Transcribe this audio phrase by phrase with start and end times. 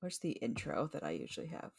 [0.00, 1.72] Where's the intro that I usually have?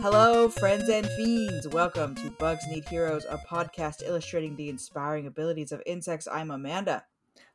[0.00, 1.66] Hello, friends and fiends!
[1.66, 6.28] Welcome to Bugs Need Heroes, a podcast illustrating the inspiring abilities of insects.
[6.30, 7.04] I'm Amanda.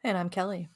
[0.04, 0.68] And I'm Kelly.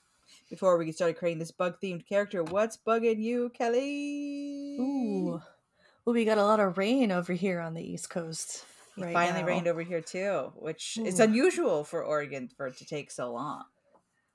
[0.49, 4.77] Before we get started creating this bug themed character, what's bugging you, Kelly?
[4.79, 5.41] Ooh.
[6.07, 8.63] Well, we got a lot of rain over here on the East Coast.
[8.97, 9.47] It right finally now.
[9.47, 13.65] rained over here too, which is unusual for Oregon for it to take so long.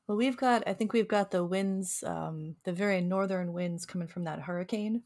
[0.07, 4.07] Well, we've got, I think we've got the winds, um, the very northern winds coming
[4.07, 5.05] from that hurricane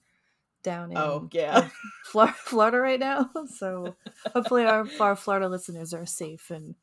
[0.65, 1.69] down in Oh yeah.
[2.35, 3.31] Florida right now.
[3.47, 3.95] So
[4.35, 6.75] hopefully our, our Florida listeners are safe and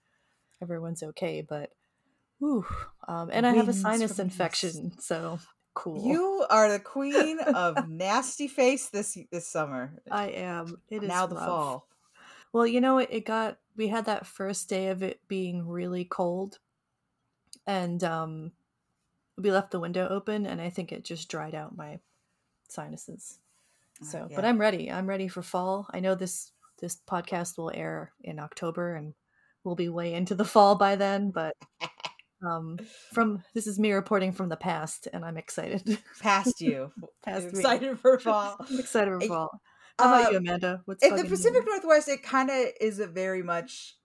[0.62, 1.42] everyone's okay.
[1.42, 1.72] But,
[2.40, 2.66] whew,
[3.10, 4.98] um, and I have a sinus infection.
[5.02, 5.40] So
[5.74, 6.06] cool.
[6.06, 9.94] You are the queen of nasty face this this summer.
[10.10, 10.82] I am.
[10.90, 11.46] It is now the rough.
[11.46, 11.88] fall.
[12.52, 16.06] Well, you know, it, it got we had that first day of it being really
[16.06, 16.60] cold,
[17.66, 18.52] and um,
[19.38, 22.00] we left the window open, and I think it just dried out my
[22.70, 23.40] sinuses.
[24.02, 24.36] Oh, So, yeah.
[24.36, 24.92] but I'm ready.
[24.92, 25.88] I'm ready for fall.
[25.92, 29.14] I know this this podcast will air in October, and
[29.64, 31.32] we'll be way into the fall by then.
[31.32, 31.56] But
[32.46, 32.78] um,
[33.12, 35.98] from this is me reporting from the past, and I'm excited.
[36.22, 36.92] past you.
[37.26, 38.58] Past excited for fall.
[38.60, 39.62] I'm excited for fall.
[40.00, 40.82] How about you, Amanda?
[40.86, 41.24] What's In the?
[41.24, 43.96] Pacific Northwest, it kind of is a very much.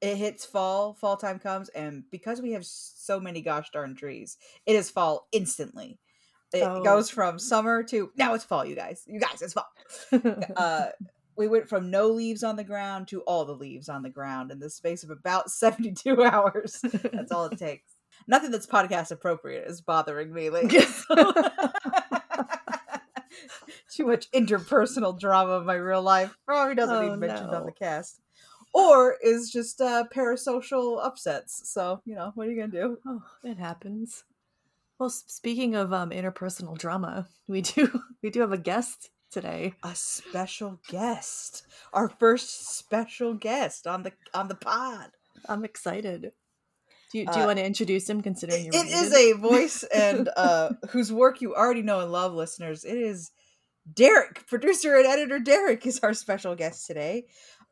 [0.00, 0.94] It hits fall.
[0.94, 5.26] Fall time comes, and because we have so many gosh darn trees, it is fall
[5.32, 5.98] instantly.
[6.52, 6.82] It Oh.
[6.82, 8.64] goes from summer to now it's fall.
[8.64, 9.68] You guys, you guys, it's fall.
[10.56, 10.88] uh,
[11.38, 14.50] we went from no leaves on the ground to all the leaves on the ground
[14.50, 16.80] in the space of about 72 hours.
[16.82, 17.92] That's all it takes.
[18.26, 20.76] Nothing that's podcast appropriate is bothering me lately.
[23.90, 26.36] Too much interpersonal drama of my real life.
[26.44, 28.20] Probably doesn't Oh, need mentioned on the cast.
[28.74, 31.68] Or is just uh, parasocial upsets.
[31.70, 32.98] So, you know, what are you going to do?
[33.06, 34.24] Oh, it happens.
[34.98, 39.74] Well, speaking of um, interpersonal drama, we do we do have a guest today.
[39.82, 41.64] A special guest.
[41.92, 45.10] Our first special guest on the on the pod.
[45.48, 46.32] I'm excited.
[47.12, 48.20] Do you, do you Uh, want to introduce him?
[48.20, 49.36] Considering It you're it is related?
[49.36, 52.84] a voice and uh whose work you already know and love, listeners.
[52.84, 53.30] It is
[53.92, 57.24] Derek, producer and editor Derek is our special guest today.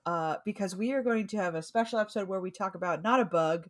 [0.07, 3.19] Uh, because we are going to have a special episode where we talk about not
[3.19, 3.67] a bug,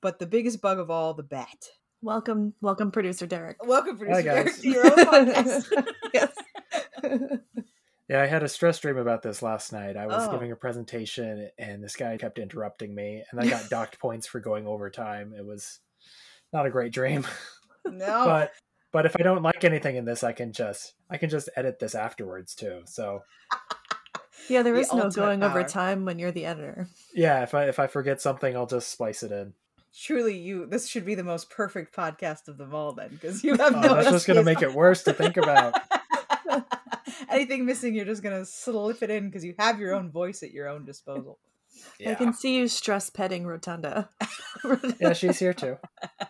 [0.00, 1.68] but the biggest bug of all, the bat.
[2.00, 3.62] welcome, welcome, producer Derek.
[3.64, 4.60] Welcome, producer Derek, guys.
[4.62, 5.84] to your own podcast.
[6.14, 6.32] yes.
[8.08, 9.96] Yeah, I had a stress dream about this last night.
[9.96, 10.30] I was Oh.
[10.30, 14.38] giving a presentation and this guy kept interrupting me and I got docked points for
[14.38, 15.34] going over time.
[15.36, 15.80] It was
[16.52, 17.26] not a great dream.
[17.84, 18.52] no, But
[18.92, 21.80] but if I don't like anything in this, I can just I can just edit
[21.80, 22.82] this afterwards too.
[22.84, 23.22] So
[24.48, 26.86] yeah, there is The no ultimate going over time when you're the editor.
[27.12, 29.52] yeah, if I if I forget something, I'll just splice it in.
[29.92, 30.66] truly, you.
[30.66, 33.80] This should be the most perfect podcast of them all, then, because you have Oh,
[33.80, 33.94] no.
[33.94, 35.74] that's just gonna make it worse to think about.
[37.36, 40.52] Anything missing, you're just gonna slip it in because you have your own voice at
[40.52, 41.38] your own disposal.
[42.06, 44.10] I can see you stress petting Rotunda.
[44.98, 45.76] Yeah, she's here too.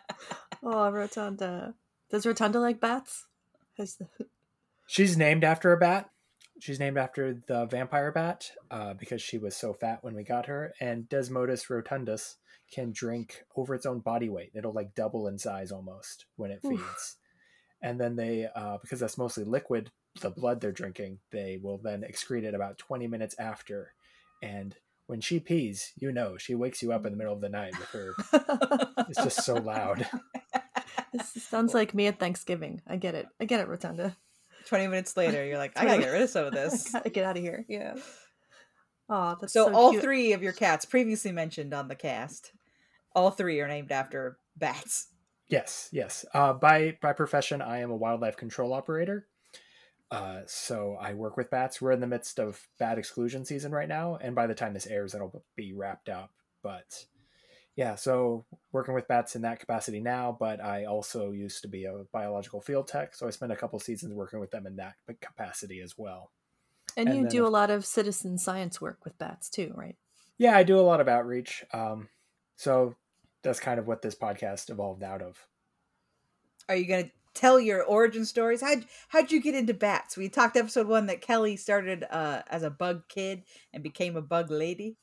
[0.63, 1.75] oh, Rotunda.
[2.11, 3.25] Does Rotunda like bats?
[3.79, 3.97] Has
[4.87, 6.11] She's named after a bat.
[6.59, 10.47] She's named after the vampire bat uh, because she was so fat when we got
[10.47, 10.75] her.
[10.81, 12.35] And Desmodus rotundus
[12.71, 14.51] can drink over its own body weight.
[14.55, 16.79] It'll like double in size almost when it Oof.
[16.79, 17.17] feeds.
[17.81, 22.03] And then they, uh, because that's mostly liquid, the blood they're drinking, they will then
[22.09, 23.93] excrete it about 20 minutes after.
[24.43, 24.75] And
[25.07, 27.75] when she pees, you know, she wakes you up in the middle of the night
[27.79, 28.15] with her.
[29.09, 30.05] It's just so loud.
[31.13, 32.83] this sounds like me at Thanksgiving.
[32.89, 33.27] I get it.
[33.41, 34.17] I get it, Rotunda.
[34.67, 36.93] Twenty minutes later, you're like, I gotta get rid of some of this.
[36.95, 37.65] I gotta get out of here.
[37.69, 37.95] Yeah.
[39.09, 40.03] Oh, that's So, so, all cute.
[40.03, 42.51] three of your cats previously mentioned on the cast,
[43.15, 45.07] all three are named after bats.
[45.49, 46.25] Yes, yes.
[46.35, 49.29] Uh, by by profession, I am a wildlife control operator.
[50.11, 51.81] Uh, so I work with bats.
[51.81, 54.87] We're in the midst of bat exclusion season right now, and by the time this
[54.87, 56.31] airs, it'll be wrapped up.
[56.63, 57.07] But
[57.75, 60.37] yeah, so working with bats in that capacity now.
[60.39, 63.79] But I also used to be a biological field tech, so I spent a couple
[63.81, 66.31] seasons working with them in that capacity as well.
[66.97, 69.97] And, and you do if- a lot of citizen science work with bats too, right?
[70.39, 71.65] Yeah, I do a lot of outreach.
[71.73, 72.09] Um,
[72.57, 72.95] so
[73.43, 75.37] that's kind of what this podcast evolved out of.
[76.69, 78.63] Are you gonna tell your origin stories?
[78.63, 80.17] How'd how'd you get into bats?
[80.17, 83.43] We talked episode one that Kelly started uh, as a bug kid
[83.73, 84.97] and became a bug lady.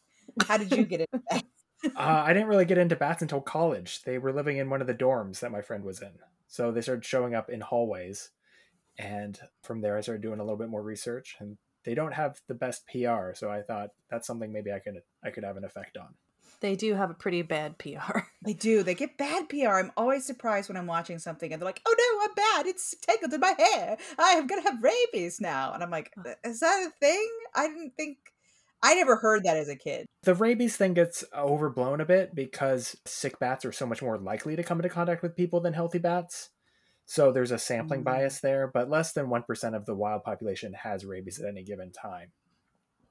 [0.47, 1.43] How did you get into bats?
[1.85, 4.01] uh, I didn't really get into bats until college.
[4.03, 6.11] They were living in one of the dorms that my friend was in.
[6.47, 8.31] So they started showing up in hallways.
[8.97, 11.35] And from there, I started doing a little bit more research.
[11.39, 13.33] And they don't have the best PR.
[13.33, 16.15] So I thought that's something maybe I could I could have an effect on.
[16.61, 18.19] They do have a pretty bad PR.
[18.45, 18.83] They do.
[18.83, 19.79] They get bad PR.
[19.79, 22.67] I'm always surprised when I'm watching something and they're like, "Oh no, I'm bad.
[22.67, 23.97] It's tangled in my hair.
[24.17, 26.11] I am gonna have rabies now." And I'm like,
[26.43, 27.29] "Is that a thing?
[27.55, 28.17] I didn't think.
[28.81, 32.95] I never heard that as a kid." The rabies thing gets overblown a bit because
[33.05, 35.99] sick bats are so much more likely to come into contact with people than healthy
[35.99, 36.49] bats.
[37.05, 38.05] So there's a sampling Mm.
[38.05, 41.91] bias there, but less than 1% of the wild population has rabies at any given
[41.91, 42.31] time.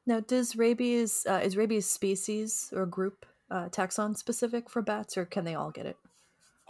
[0.07, 5.27] Now, does rabies uh, is rabies species or group uh, taxon specific for bats, or
[5.27, 5.99] can they all get it?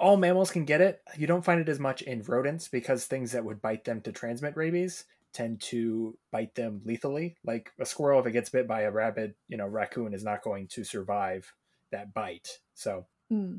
[0.03, 1.01] All mammals can get it.
[1.17, 4.13] You don't find it as much in rodents because things that would bite them to
[4.13, 7.37] transmit rabies tend to bite them lethally.
[7.45, 10.43] Like a squirrel, if it gets bit by a rabid, you know, raccoon is not
[10.43, 11.55] going to survive
[11.91, 12.59] that bite.
[12.75, 13.59] So Hmm.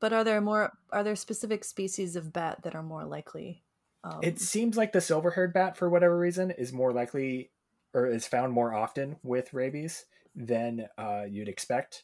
[0.00, 0.72] But are there more?
[0.90, 3.62] Are there specific species of bat that are more likely?
[4.02, 7.50] Um, it seems like the silver-haired bat, for whatever reason, is more likely
[7.94, 12.02] or is found more often with rabies than uh, you'd expect.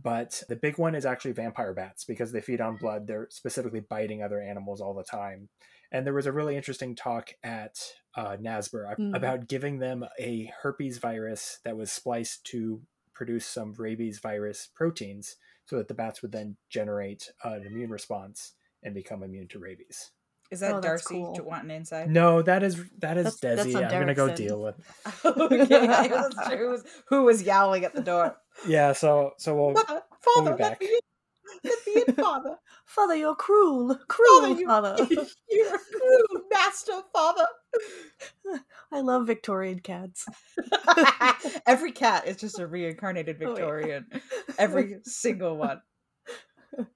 [0.00, 3.06] But the big one is actually vampire bats because they feed on blood.
[3.06, 5.48] They're specifically biting other animals all the time.
[5.90, 7.78] And there was a really interesting talk at
[8.14, 9.16] uh, NASBR Mm.
[9.16, 12.82] about giving them a herpes virus that was spliced to
[13.14, 15.36] produce some rabies virus proteins
[15.66, 20.12] so that the bats would then generate an immune response and become immune to rabies.
[20.50, 21.38] Is that Oh, Darcy cool.
[21.44, 22.08] wanting inside?
[22.10, 23.76] No, that is that is That's- that's Desi.
[23.76, 24.76] on I'm gonna go deal with.
[25.24, 28.36] okay, I wasn't who was, who was yowling at the door.
[28.66, 30.02] Yeah, so so we'll Father,
[30.34, 30.80] we'll father, be let back.
[30.80, 30.98] me in.
[31.64, 32.56] Let me in, father.
[32.86, 35.06] Father, you're cruel, cruel, Father, you, father.
[35.48, 37.46] you're a cruel master, father.
[38.90, 40.26] I love Victorian cats.
[41.68, 43.48] Every cat is just a reincarnated Oh, yeah.
[43.54, 44.06] Victorian.
[44.58, 45.80] Every single one.
[46.76, 46.88] Father,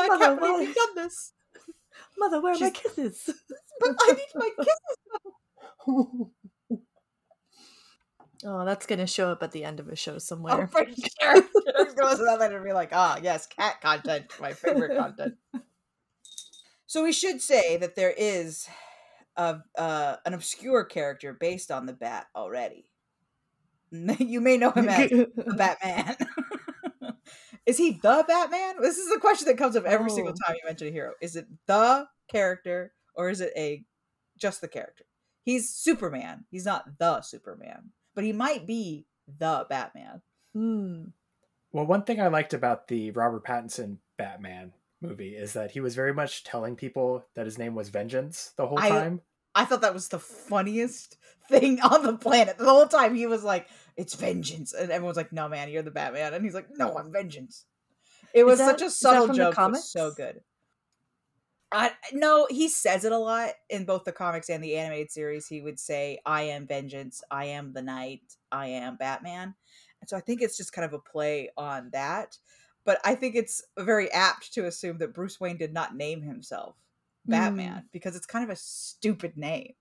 [0.00, 1.32] I Mother, can't believe why- you've done this.
[2.18, 3.30] Mother, where are my kisses?
[3.80, 6.30] But I need my kisses.
[8.46, 10.54] Oh, that's gonna show up at the end of a show somewhere.
[10.54, 11.36] I'm pretty sure.
[11.36, 15.36] It goes without letting me like, ah, yes, cat content, my favorite content.
[16.86, 18.68] So we should say that there is
[19.36, 22.90] a uh, an obscure character based on the bat already.
[23.90, 26.16] You may know him as the Batman.
[27.66, 28.76] Is he the Batman?
[28.80, 30.46] This is a question that comes up every single Oh.
[30.46, 31.12] time you mention a hero.
[31.20, 33.84] Is it the character or is it a
[34.36, 35.04] just the character?
[35.44, 36.44] He's Superman.
[36.50, 39.06] He's not the Superman, but he might be
[39.38, 40.22] the Batman.
[40.54, 41.04] Hmm.
[41.72, 44.72] Well, one thing I liked about the Robert Pattinson Batman
[45.02, 48.66] movie is that he was very much telling people that his name was Vengeance the
[48.66, 49.20] whole I- time.
[49.56, 51.16] I thought that was the funniest
[51.48, 52.58] thing on the planet.
[52.58, 55.90] The whole time he was like, "It's vengeance," and everyone's like, "No, man, you're the
[55.90, 57.66] Batman," and he's like, "No, I'm vengeance."
[58.32, 60.42] It was that- such a subtle joke, so good.
[61.72, 65.48] I no, he says it a lot in both the comics and the animated series.
[65.48, 67.22] He would say, "I am vengeance.
[67.30, 68.36] I am the night.
[68.52, 69.54] I am Batman,"
[70.00, 72.38] and so I think it's just kind of a play on that.
[72.84, 76.76] But I think it's very apt to assume that Bruce Wayne did not name himself
[77.24, 79.74] Batman because it's kind of a stupid name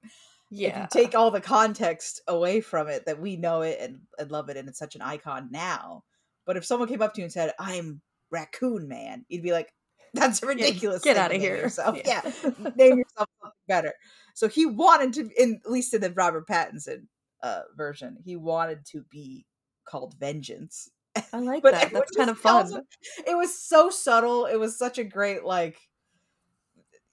[0.54, 0.86] Yeah.
[0.86, 4.32] if you take all the context away from it that we know it and, and
[4.32, 6.04] love it and it's such an icon now
[6.46, 8.02] but if someone came up to you and said i'm
[8.32, 9.74] raccoon man you'd be like
[10.14, 11.98] that's a ridiculous get thing outta to name here." yourself.
[12.06, 12.22] Yeah.
[12.26, 13.30] yeah name yourself
[13.68, 13.94] better
[14.36, 17.08] so he wanted to in at least in the robert pattinson
[17.42, 19.46] uh version he wanted to be
[19.86, 20.89] called vengeance
[21.32, 21.92] I like but that.
[21.94, 22.84] That's kind of fun.
[23.27, 25.77] it was so subtle it was such a great like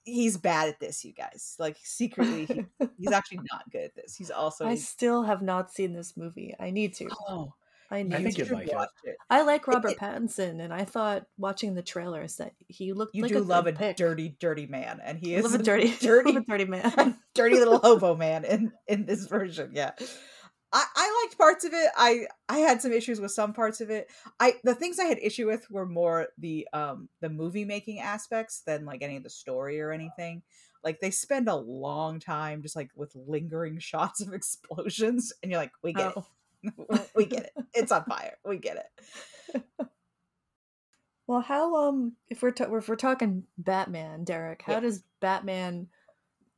[0.03, 2.65] he's bad at this you guys like secretly he,
[2.97, 6.55] he's actually not good at this he's also I still have not seen this movie.
[6.59, 7.09] I need to.
[7.29, 7.53] oh
[7.93, 8.43] I need I think to.
[8.43, 9.17] you'd like watch it.
[9.29, 13.23] I like Robert it- Pattinson, and I thought watching the trailers that he looked You
[13.23, 13.97] like do a love a pick.
[13.97, 17.17] dirty, dirty man, and he is love a dirty, dirty, a dirty man.
[17.35, 19.71] dirty little hobo man in in this version.
[19.73, 19.91] Yeah,
[20.73, 21.89] I I liked parts of it.
[21.97, 24.09] I I had some issues with some parts of it.
[24.39, 28.61] I the things I had issue with were more the um the movie making aspects
[28.65, 30.43] than like any of the story or anything.
[30.83, 35.59] Like they spend a long time just like with lingering shots of explosions, and you're
[35.61, 36.25] like, we get Oh.
[36.63, 37.53] it, we get it.
[37.73, 38.37] It's on fire.
[38.45, 39.63] We get it.
[41.27, 44.79] Well, how um if we're ta- if we're talking Batman, Derek, how Yeah.
[44.81, 45.87] does Batman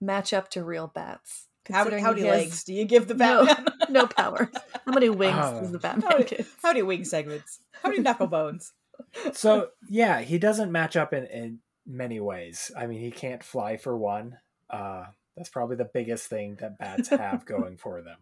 [0.01, 1.47] match up to real bats?
[1.69, 3.67] How, Considering how many he has legs do you give the no- Batman?
[3.89, 4.49] No power.
[4.85, 5.59] How many wings Oh.
[5.61, 6.47] does the How Batman many, get?
[6.61, 7.59] how many wing segments?
[7.81, 8.73] How many knuckle bones?
[9.33, 12.71] so yeah, he doesn't match up in, in many ways.
[12.77, 14.37] I mean, he can't fly for one.
[14.69, 15.05] Uh,
[15.35, 18.19] that's probably the biggest thing that bats have going for them.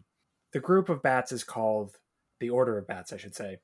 [0.52, 1.96] The group of bats is called
[2.40, 3.58] the order of bats, I should say,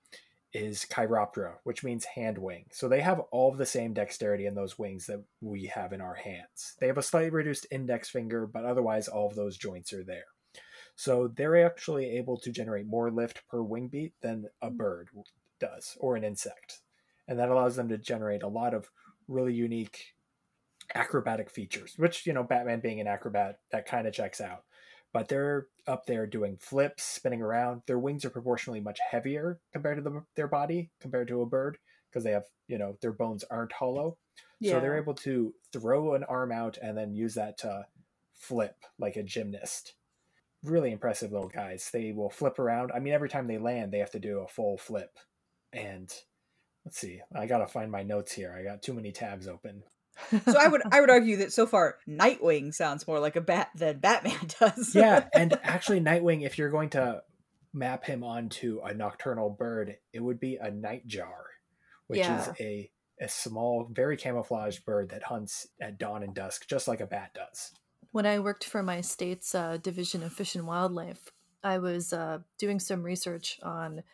[0.53, 2.67] is Chiroptera, which means hand wing.
[2.73, 6.01] So they have all of the same dexterity in those wings that we have in
[6.01, 6.77] our hands.
[6.81, 10.25] They have a slightly reduced index finger, but otherwise all of those joints are there.
[10.97, 14.77] So they're actually able to generate more lift per wing beat than a hmm.
[14.77, 15.09] bird
[15.61, 16.81] does or an insect.
[17.29, 18.91] And that allows them to generate a lot of
[19.29, 20.15] really unique
[20.95, 24.65] acrobatic features, which, you know, Batman being an acrobat, that kind of checks out.
[25.13, 27.83] But they're up there doing flips, spinning around.
[27.87, 31.79] Their wings are proportionally much heavier compared to the, their body, compared to a bird,
[32.11, 34.19] because they have, you know, their bones aren't hollow.
[34.61, 34.73] Yeah.
[34.73, 37.87] So they're able to throw an arm out and then use that to
[38.35, 39.95] flip like a gymnast.
[40.63, 41.89] Really impressive little guys.
[41.93, 42.93] They will flip around.
[42.95, 45.17] I mean, every time they land, they have to do a full flip.
[45.73, 46.13] And
[46.85, 48.55] let's see, I gotta find my notes here.
[48.59, 49.85] I got too many tabs open
[50.31, 53.71] so I would I would argue that so far Nightwing sounds more like a bat
[53.75, 54.95] than Batman does.
[54.95, 57.23] yeah, and actually Nightwing, if you're going to
[57.73, 61.35] map him onto a nocturnal bird, it would be a nightjar,
[62.07, 62.41] which yeah.
[62.41, 67.01] is a a small, very camouflaged bird that hunts at dawn and dusk, just like
[67.01, 67.73] a bat does.
[68.13, 71.33] When I worked for my state's uh, division of fish and wildlife,
[71.65, 74.05] I was uh, doing some research on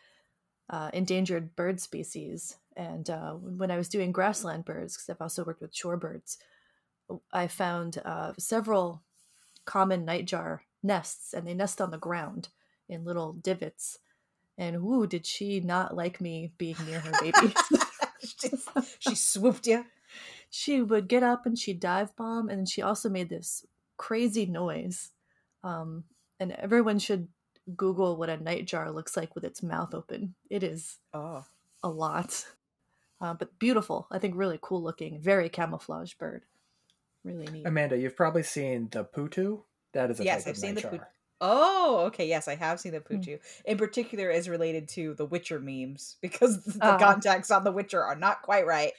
[0.69, 5.43] uh, endangered bird species and uh, when I was doing grassland birds, because I've also
[5.43, 6.37] worked with shorebirds,
[7.31, 9.03] I found uh, several
[9.65, 12.49] common nightjar nests, and they nest on the ground
[12.89, 13.99] in little divots.
[14.57, 17.53] And whoo, did she not like me being near her baby?
[18.19, 18.49] she,
[18.99, 19.85] she swooped you.
[20.47, 23.65] She would get up and she'd dive bomb, and she also made this
[23.97, 25.11] crazy noise.
[25.65, 26.05] Um,
[26.39, 27.27] and everyone should
[27.75, 30.35] Google what a nightjar looks like with its mouth open.
[30.49, 31.43] It is oh.
[31.83, 32.45] a lot
[33.21, 34.07] uh, but beautiful.
[34.11, 36.43] I think really cool looking, very camouflage bird.
[37.23, 37.65] Really neat.
[37.65, 39.63] Amanda, you've probably seen the potoo.
[39.93, 41.01] That is a yes, I've seen the potoo.
[41.41, 42.27] Oh, okay.
[42.27, 43.15] Yes, I have seen the hmm.
[43.15, 43.33] potoo.
[43.33, 43.39] Mm.
[43.65, 48.01] In particular, is related to the Witcher memes because the uh, contacts on the Witcher
[48.01, 48.93] are not quite right.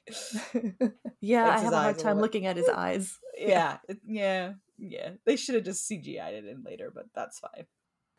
[1.21, 3.19] yeah, I have a hard time looking at his eyes.
[3.39, 5.11] Yeah, yeah, yeah.
[5.25, 7.67] They should have just CGI'd it in later, but that's fine.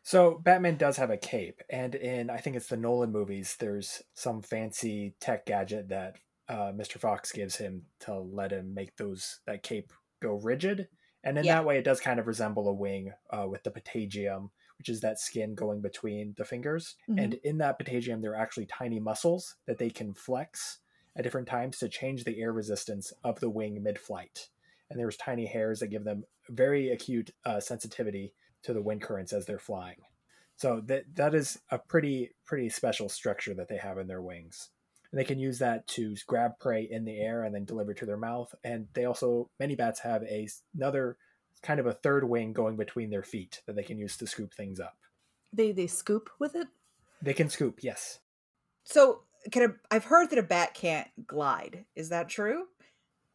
[0.02, 4.02] So Batman does have a cape, and in I think it's the Nolan movies, there's
[4.14, 6.16] some fancy tech gadget that
[6.48, 6.98] uh, Mr.
[6.98, 10.88] Fox gives him to let him make those that cape go rigid,
[11.24, 11.56] and in yeah.
[11.56, 15.00] that way, it does kind of resemble a wing uh, with the patagium, which is
[15.00, 16.96] that skin going between the fingers.
[17.08, 17.18] Mm-hmm.
[17.18, 20.78] And in that patagium, there are actually tiny muscles that they can flex
[21.16, 24.48] at different times to change the air resistance of the wing mid-flight.
[24.88, 28.32] And there's tiny hairs that give them very acute uh, sensitivity
[28.68, 29.96] to the wind currents as they're flying.
[30.56, 34.68] So that that is a pretty pretty special structure that they have in their wings.
[35.10, 38.04] And they can use that to grab prey in the air and then deliver to
[38.04, 38.54] their mouth.
[38.62, 40.46] And they also many bats have a
[40.76, 41.16] another
[41.62, 44.52] kind of a third wing going between their feet that they can use to scoop
[44.52, 44.98] things up.
[45.50, 46.68] They they scoop with it.
[47.22, 48.18] They can scoop, yes.
[48.84, 51.86] So can a, I've heard that a bat can't glide.
[51.96, 52.64] Is that true?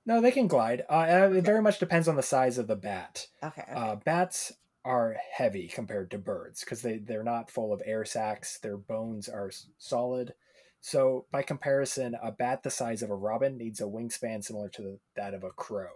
[0.05, 0.83] No, they can glide.
[0.89, 1.37] Uh, okay.
[1.37, 3.27] It very much depends on the size of the bat.
[3.41, 3.61] Okay.
[3.61, 3.73] okay.
[3.73, 4.51] Uh, bats
[4.85, 8.59] are heavy compared to birds because they, they're not full of air sacs.
[8.59, 10.33] Their bones are solid.
[10.81, 14.81] So, by comparison, a bat the size of a robin needs a wingspan similar to
[14.81, 15.87] the, that of a crow.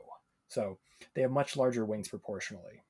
[0.48, 0.77] So,
[1.13, 2.84] they have much larger wings proportionally.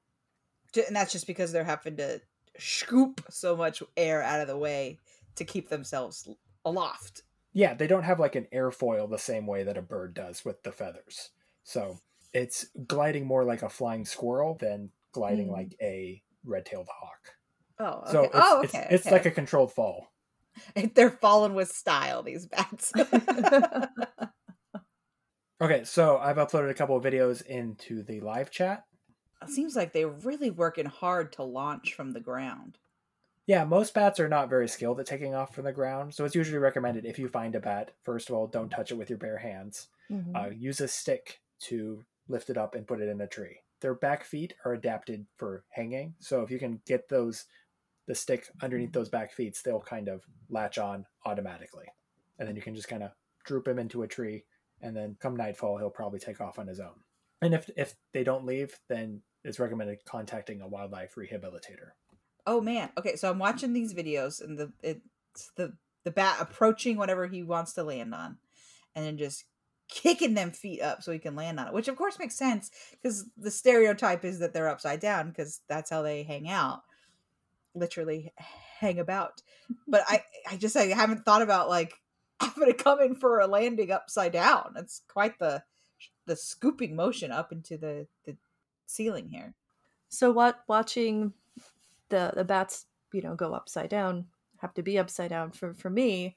[0.75, 2.21] And that's just because they're having to
[2.59, 4.99] scoop so much air out of the way
[5.35, 6.29] to keep themselves
[6.63, 7.23] aloft.
[7.53, 10.61] Yeah, they don't have like an airfoil the same way that a bird does with
[10.61, 11.31] the feathers.
[11.63, 11.97] So,
[12.31, 15.53] it's gliding more like a flying squirrel than gliding mm.
[15.53, 17.33] like a red-tailed hawk.
[17.79, 18.11] Oh, okay.
[18.11, 20.11] so it's, oh, okay, it's, it's like a controlled fall.
[20.95, 22.23] They're falling with style.
[22.23, 22.91] These bats.
[25.61, 28.85] okay, so I've uploaded a couple of videos into the live chat.
[29.43, 32.79] It seems like they're really working hard to launch from the ground.
[33.45, 36.33] Yeah, most bats are not very skilled at taking off from the ground, so it's
[36.33, 39.19] usually recommended if you find a bat, first of all, don't touch it with your
[39.19, 39.89] bare hands.
[40.11, 40.35] Mm-hmm.
[40.35, 43.95] Uh, use a stick to lift it up and put it in a tree their
[43.95, 46.15] back feet are adapted for hanging.
[46.19, 47.45] So if you can get those
[48.07, 48.99] the stick underneath mm-hmm.
[48.99, 51.87] those back feet, they'll kind of latch on automatically.
[52.39, 53.11] And then you can just kind of
[53.43, 54.45] droop him into a tree
[54.81, 56.93] and then come nightfall he'll probably take off on his own.
[57.41, 61.91] And if if they don't leave, then it's recommended contacting a wildlife rehabilitator.
[62.45, 62.89] Oh man.
[62.97, 67.43] Okay, so I'm watching these videos and the it's the the bat approaching whatever he
[67.43, 68.37] wants to land on
[68.95, 69.43] and then just
[69.89, 72.71] kicking them feet up so he can land on it, which of course makes sense
[72.91, 76.81] because the stereotype is that they're upside down because that's how they hang out,
[77.73, 78.33] literally
[78.79, 79.41] hang about.
[79.87, 81.93] But I, I just I haven't thought about like
[82.41, 84.73] having to come in for a landing upside down.
[84.77, 85.63] It's quite the
[86.25, 88.35] the scooping motion up into the the
[88.85, 89.53] ceiling here.
[90.09, 91.33] So what watching
[92.09, 94.25] the the bats, you know, go upside down,
[94.57, 96.35] have to be upside down for for me,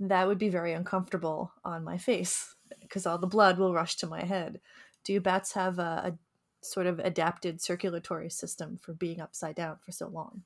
[0.00, 4.06] that would be very uncomfortable on my face because all the blood will rush to
[4.06, 4.60] my head.
[5.04, 6.18] Do bats have a, a
[6.60, 10.42] sort of adapted circulatory system for being upside down for so long.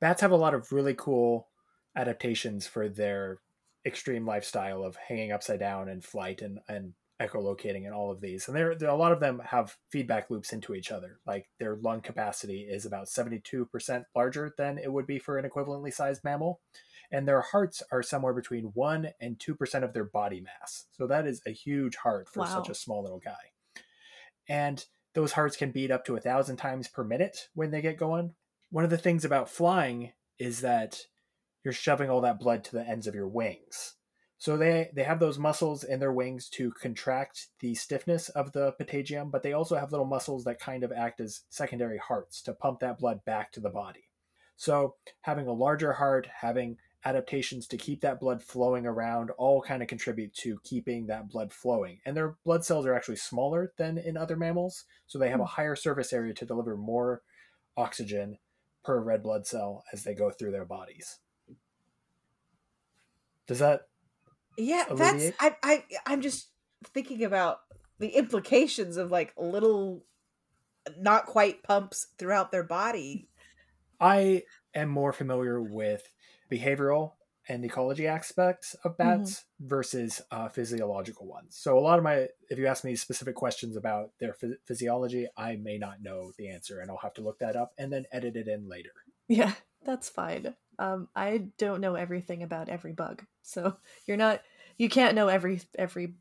[0.00, 1.48] Bats have a lot of really cool
[1.96, 3.38] adaptations for their
[3.84, 8.46] extreme lifestyle of hanging upside down and flight and, and echolocating and all of these.
[8.46, 11.18] And there, there, a lot of them have feedback loops into each other.
[11.26, 15.92] Like their lung capacity is about 72% larger than it would be for an equivalently
[15.92, 16.60] sized mammal.
[17.10, 20.86] And their hearts are somewhere between 1 and 2% of their body mass.
[20.92, 22.46] So that is a huge heart for wow.
[22.46, 23.32] such a small little guy.
[24.48, 27.98] And those hearts can beat up to a thousand times per minute when they get
[27.98, 28.34] going.
[28.70, 31.00] One of the things about flying is that
[31.64, 33.95] you're shoving all that blood to the ends of your wings.
[34.38, 38.72] So they they have those muscles in their wings to contract the stiffness of the
[38.72, 42.52] patagium, but they also have little muscles that kind of act as secondary hearts to
[42.52, 44.08] pump that blood back to the body.
[44.56, 49.80] So having a larger heart, having adaptations to keep that blood flowing around all kind
[49.80, 52.00] of contribute to keeping that blood flowing.
[52.04, 55.44] And their blood cells are actually smaller than in other mammals, so they have a
[55.44, 55.50] hmm.
[55.50, 57.22] higher surface area to deliver more
[57.76, 58.38] oxygen
[58.84, 61.18] per red blood cell as they go through their bodies.
[63.46, 63.82] Does that
[64.56, 66.48] Yeah, that's I I I'm just
[66.92, 67.60] thinking about
[67.98, 70.04] the implications of like little
[70.98, 73.28] not quite pumps throughout their body.
[74.00, 74.42] I
[74.74, 76.08] am more familiar with
[76.50, 77.12] behavioral
[77.48, 79.18] and ecology aspects of mm-hmm.
[79.18, 79.68] bats mm-hmm.
[79.68, 81.56] versus uh, physiological ones.
[81.56, 85.28] So a lot of my, if you ask me specific questions about their phys- physiology,
[85.36, 88.04] I may not know the answer, and I'll have to look that up and then
[88.12, 88.90] edit it in later.
[89.28, 89.52] Yeah,
[89.84, 90.54] that's fine.
[90.78, 94.42] Um, I don't know everything about every bug, so you're not,
[94.78, 96.14] you can't know every every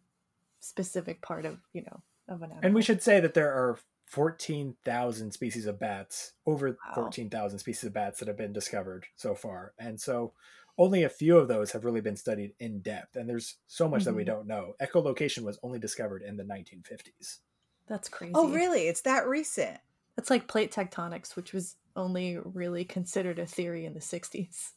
[0.59, 2.59] specific part of you know of an animal.
[2.63, 6.95] And we should say that there are 14,000 species of bats, over wow.
[6.95, 9.73] 14,000 species of bats that have been discovered so far.
[9.77, 10.33] And so
[10.77, 13.15] only a few of those have really been studied in depth.
[13.15, 14.09] And there's so much mm-hmm.
[14.09, 14.31] that we mm-hmm.
[14.31, 14.73] don't know.
[14.81, 17.39] Echolocation was only discovered in the 1950s.
[17.87, 18.33] That's crazy.
[18.35, 18.87] Oh, really?
[18.87, 19.77] It's that recent.
[20.15, 24.71] That's like plate tectonics, which was only really considered a theory in the 60s.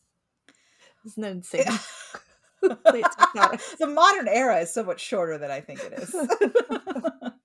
[1.06, 1.64] Isn't that insane?
[2.62, 6.14] the modern era is so much shorter than I think it is.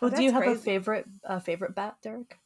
[0.00, 0.58] Well, oh, do you have crazy.
[0.58, 2.38] a favorite uh, favorite bat, Derek?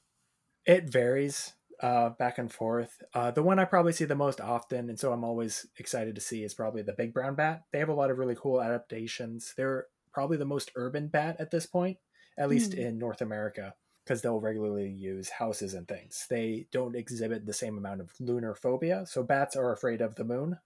[0.66, 3.02] It varies uh, back and forth.
[3.12, 6.20] Uh, the one I probably see the most often, and so I'm always excited to
[6.20, 7.62] see, is probably the big brown bat.
[7.72, 9.54] They have a lot of really cool adaptations.
[9.56, 11.98] They're probably the most urban bat at this point,
[12.38, 12.78] at least mm.
[12.78, 16.26] in North America, because they'll regularly use houses and things.
[16.28, 20.24] They don't exhibit the same amount of lunar phobia, so bats are afraid of the
[20.24, 20.58] moon.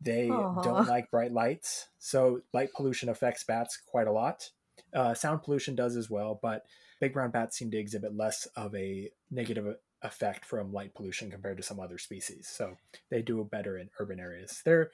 [0.00, 0.64] They Aww.
[0.64, 4.50] don't like bright lights, so light pollution affects bats quite a lot.
[4.92, 6.64] Uh, sound pollution does as well, but
[7.00, 11.56] big brown bats seem to exhibit less of a negative effect from light pollution compared
[11.56, 12.48] to some other species.
[12.48, 12.76] So
[13.10, 14.60] they do better in urban areas.
[14.64, 14.90] They're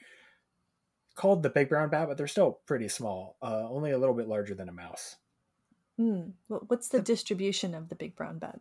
[1.15, 4.29] called the big brown bat, but they're still pretty small, uh, only a little bit
[4.29, 5.17] larger than a mouse.
[5.99, 6.33] Mm.
[6.47, 8.61] What's the distribution of the big brown bat?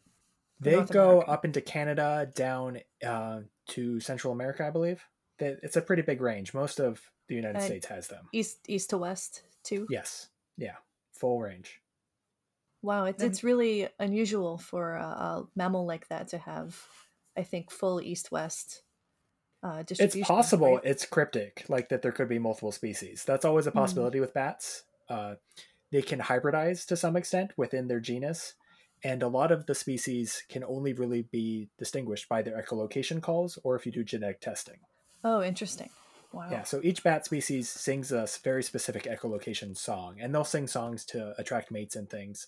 [0.60, 1.32] They North go America?
[1.32, 5.04] up into Canada, down uh, to Central America, I believe.
[5.39, 6.56] It's a pretty big range.
[6.56, 8.28] Most of the United States has them.
[8.32, 9.86] East, east to west, too.
[9.89, 10.30] Yes.
[10.58, 10.78] Yeah
[11.17, 11.82] full range.
[12.82, 16.80] Wow, it's it's really unusual for a, a, mammal like that to have,
[17.36, 18.84] I think, full east-west
[19.63, 20.19] uh, distribution.
[20.19, 20.76] It's possible.
[20.76, 20.86] Right?
[20.86, 23.23] It's cryptic, like that there could be multiple species.
[23.26, 23.80] That's always a mm-hmm.
[23.80, 24.21] possibility mm.
[24.21, 24.84] with bats.
[25.10, 25.36] Uh,
[25.91, 28.54] they can hybridize to some extent within their genus,
[29.04, 33.60] and a lot of the species can only really be distinguished by their echolocation calls
[33.63, 34.80] or if you do genetic testing.
[35.23, 35.89] Oh, interesting.
[36.34, 36.50] Wow.
[36.52, 41.06] Yeah, so each bat species sings a very specific echolocation song, and they'll sing songs
[41.06, 42.47] to attract mates and things.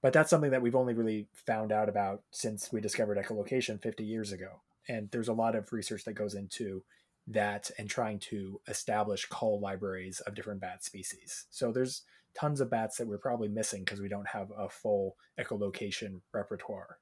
[0.00, 4.04] But that's something that we've only really found out about since we discovered echolocation 50
[4.04, 4.60] years ago.
[4.88, 6.82] And there's a lot of research that goes into
[7.28, 11.46] that and trying to establish call libraries of different bat species.
[11.50, 12.02] So there's
[12.38, 16.98] tons of bats that we're probably missing because we don't have a full echolocation repertoire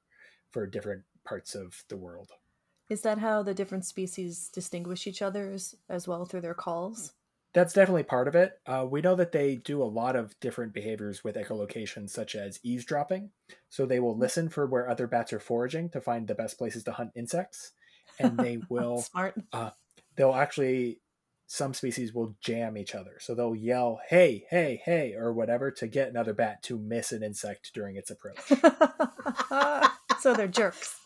[0.49, 2.29] for different parts of the world.
[2.89, 5.57] Is that how the different species distinguish each other
[5.89, 7.13] as well through their calls?
[7.53, 8.59] That's definitely part of it.
[8.65, 12.59] Uh, we know that they do a lot of different behaviors with echolocation, such as
[12.63, 13.31] eavesdropping.
[13.69, 16.83] So they will listen for where other bats are foraging to find the best places
[16.85, 17.73] to hunt insects,
[18.19, 19.35] and they will smart.
[19.51, 19.71] Uh,
[20.15, 21.00] they'll actually
[21.51, 23.17] some species will jam each other.
[23.19, 27.23] So they'll yell, "Hey, hey, hey," or whatever to get another bat to miss an
[27.23, 28.39] insect during its approach.
[30.19, 31.01] so they're jerks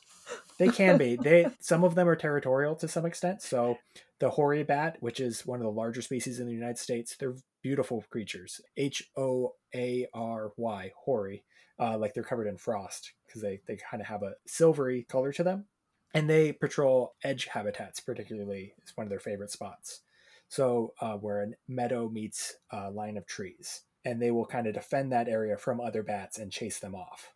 [0.57, 1.15] they can be.
[1.21, 3.41] They some of them are territorial to some extent.
[3.41, 3.77] So
[4.19, 7.35] the hoary bat, which is one of the larger species in the United States, they're
[7.61, 8.61] beautiful creatures.
[8.77, 11.43] H O A R Y, hoary,
[11.79, 15.31] uh, like they're covered in frost because they they kind of have a silvery color
[15.33, 15.65] to them,
[16.13, 17.99] and they patrol edge habitats.
[17.99, 20.01] Particularly, it's one of their favorite spots.
[20.47, 24.73] So uh, where a meadow meets a line of trees, and they will kind of
[24.73, 27.31] defend that area from other bats and chase them off.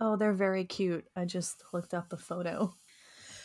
[0.00, 1.04] Oh, they're very cute.
[1.14, 2.74] I just looked up the photo.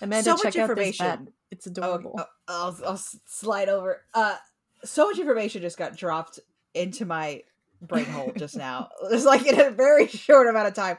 [0.01, 1.19] Amanda, So much check out this bat.
[1.19, 1.33] information.
[1.51, 2.15] It's Oh, adorable.
[2.19, 4.01] oh, I'll, I'll slide over.
[4.13, 4.35] Uh,
[4.83, 6.39] so much information just got dropped
[6.73, 7.41] into my
[7.81, 8.89] brain hole just now.
[9.11, 10.97] It's like in a very short amount of time.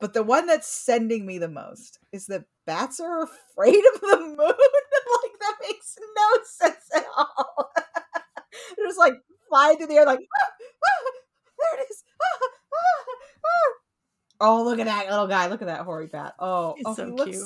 [0.00, 4.18] But the one that's sending me the most is that bats are afraid of the
[4.38, 4.54] moon.
[5.68, 7.70] Like that makes no sense at all.
[8.76, 9.14] They're just like
[9.48, 11.10] flying through the air, like "Ah, ah,
[11.58, 12.04] there it is.
[12.22, 12.38] Ah,
[12.74, 13.04] ah,
[13.44, 13.72] ah."
[14.40, 15.48] Oh, look at that little guy!
[15.48, 16.34] Look at that hoary bat.
[16.38, 17.42] Oh, He's oh, so he cute.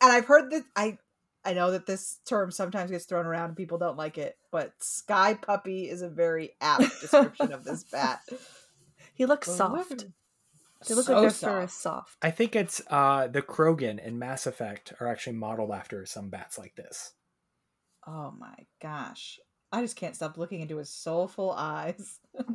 [0.00, 0.98] And I've heard that I
[1.44, 4.72] I know that this term sometimes gets thrown around and people don't like it, but
[4.80, 8.20] sky puppy is a very apt description of this bat.
[9.14, 9.90] he looks But soft.
[9.90, 10.08] look-
[10.88, 12.10] They look so like their fur is soft.
[12.10, 12.16] soft.
[12.22, 16.58] I think it's uh, the Krogan in Mass Effect are actually modeled after some bats
[16.58, 17.12] like this.
[18.06, 19.38] Oh my gosh.
[19.72, 22.20] I just can't stop looking into his soulful eyes.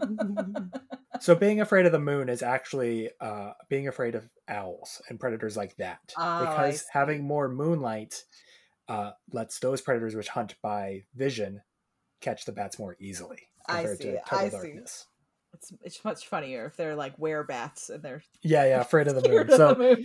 [1.22, 5.58] So being afraid of the moon is actually uh, being afraid of owls and predators
[5.58, 6.14] like that.
[6.18, 8.24] Oh, because having more moonlight
[8.88, 11.62] uh, lets those predators which hunt by vision
[12.22, 14.58] catch the bats more easily I compared see, to total I see.
[14.58, 15.08] darkness.
[15.54, 19.30] It's it's much funnier if they're like werebats and they're Yeah, yeah, afraid of the
[19.30, 19.50] moon.
[19.50, 19.98] So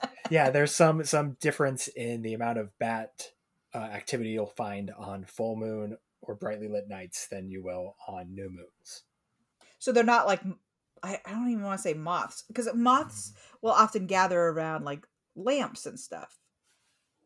[0.30, 3.30] yeah, there's some some difference in the amount of bat
[3.76, 8.34] uh, activity you'll find on full moon or brightly lit nights than you will on
[8.34, 9.02] new moons.
[9.78, 10.40] so they're not like
[11.02, 15.06] I, I don't even want to say moths because moths will often gather around like
[15.36, 16.38] lamps and stuff.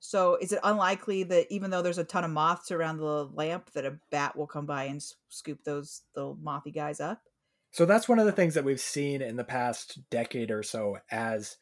[0.00, 3.70] So is it unlikely that even though there's a ton of moths around the lamp,
[3.72, 7.22] that a bat will come by and scoop those little mothy guys up?
[7.70, 10.98] So that's one of the things that we've seen in the past decade or so
[11.10, 11.58] as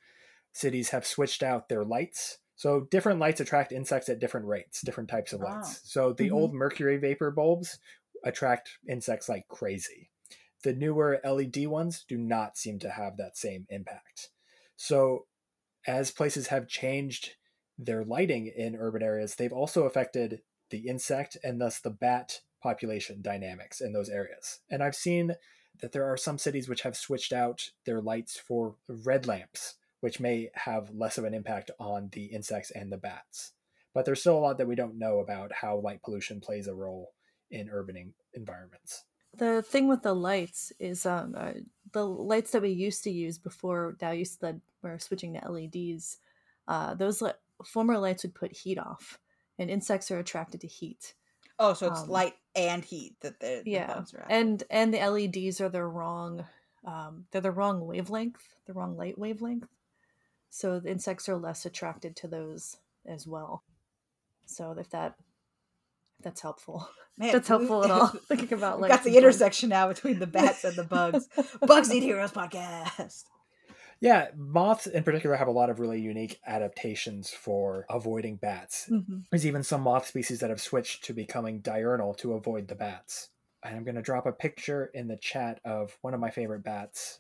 [0.53, 2.38] cities have switched out their lights.
[2.59, 5.75] So different lights attract insects at different rates, different types of lights.
[5.75, 5.81] Wow.
[5.85, 6.33] So the Mhm.
[6.33, 7.79] old mercury vapor bulbs
[8.25, 10.11] attract insects like crazy.
[10.64, 14.31] The newer LED ones do not seem to have that same impact.
[14.77, 15.29] So
[15.87, 17.37] as places have changed
[17.79, 23.23] their lighting in urban areas, they've also affected the insect and thus the bat population
[23.23, 24.61] dynamics in those areas.
[24.68, 25.37] And I've seen
[25.81, 30.20] that there are some cities which have switched out their lights for red lamps, which
[30.20, 33.52] may have less of an impact on the insects and the bats.
[33.94, 36.74] But there's still a lot that we don't know about how light pollution plays a
[36.74, 37.12] role
[37.50, 39.04] in urban en- environments.
[39.37, 41.52] The thing with the lights is um uh,
[41.92, 46.18] the lights that we used to use before now used that we're switching to LEDs.
[46.66, 47.32] Uh, those li-
[47.64, 49.18] former lights would put heat off,
[49.58, 51.14] and insects are attracted to heat.
[51.58, 54.30] Oh, so it's Um, light and heat that the, the yeah, bulbs are at.
[54.30, 56.44] and and the LEDs are the wrong,
[56.84, 59.68] um, they're the wrong wavelength, the wrong light wavelength.
[60.50, 63.62] So the insects are less attracted to those as well.
[64.46, 65.14] So if that
[66.18, 68.06] if that's helpful, Man, that's we- helpful at all.
[68.28, 71.28] Thinking about like got the intersection now between the bats and the bugs.
[71.66, 73.24] Bugs Need Heroes podcast.
[74.00, 78.87] Yeah, moths in particular have a lot of really unique adaptations for avoiding bats.
[78.87, 82.76] hmm There's even some moth species that have switched to becoming diurnal to avoid the
[82.76, 83.30] bats.
[83.64, 86.62] And I'm going to drop a picture in the chat of one of my favorite
[86.62, 87.18] bats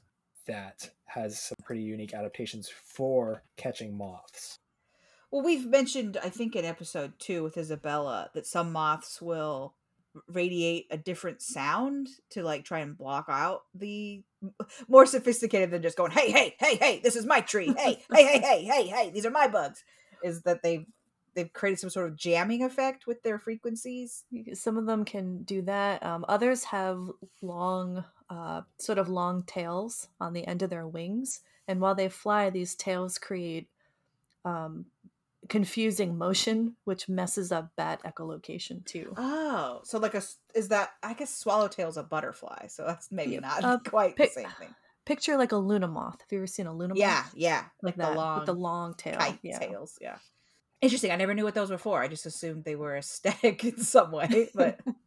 [0.48, 4.58] that has some pretty unique adaptations for catching moths.
[5.30, 9.74] Well, we've mentioned, I think, in episode two with Isabella, that some moths will
[10.26, 14.22] radiate a different sound to like try and block out the
[14.88, 17.72] more sophisticated than just going, "Hey, hey, hey, hey, this is my tree.
[17.76, 19.84] Hey, hey, hey, hey, hey, hey, these are my bugs."
[20.22, 20.86] Is that they've
[21.34, 24.24] they've created some sort of jamming effect with their frequencies?
[24.54, 26.02] Some of them can do that.
[26.04, 26.98] Um, others have
[27.42, 32.08] long, uh, sort of long tails on the end of their wings, and while they
[32.08, 33.68] fly, these tails create
[34.44, 34.86] um,
[35.48, 39.14] confusing motion, which messes up bat echolocation too.
[39.16, 40.22] Oh, so like a
[40.54, 40.90] is that?
[41.02, 44.50] I guess swallowtail's a butterfly, so that's maybe Yeah, not uh, quite pic- the same
[44.58, 44.74] thing.
[45.04, 46.20] Picture like a luna moth.
[46.20, 47.32] Have you ever seen a luna Yeah, moth?
[47.34, 49.18] yeah, like the that long with the long tail.
[49.42, 49.58] yeah.
[49.58, 49.98] tails.
[50.02, 50.16] Yeah.
[50.80, 51.10] Interesting.
[51.10, 52.00] I never knew what those were for.
[52.00, 54.48] I just assumed they were aesthetic in some way.
[54.54, 54.78] But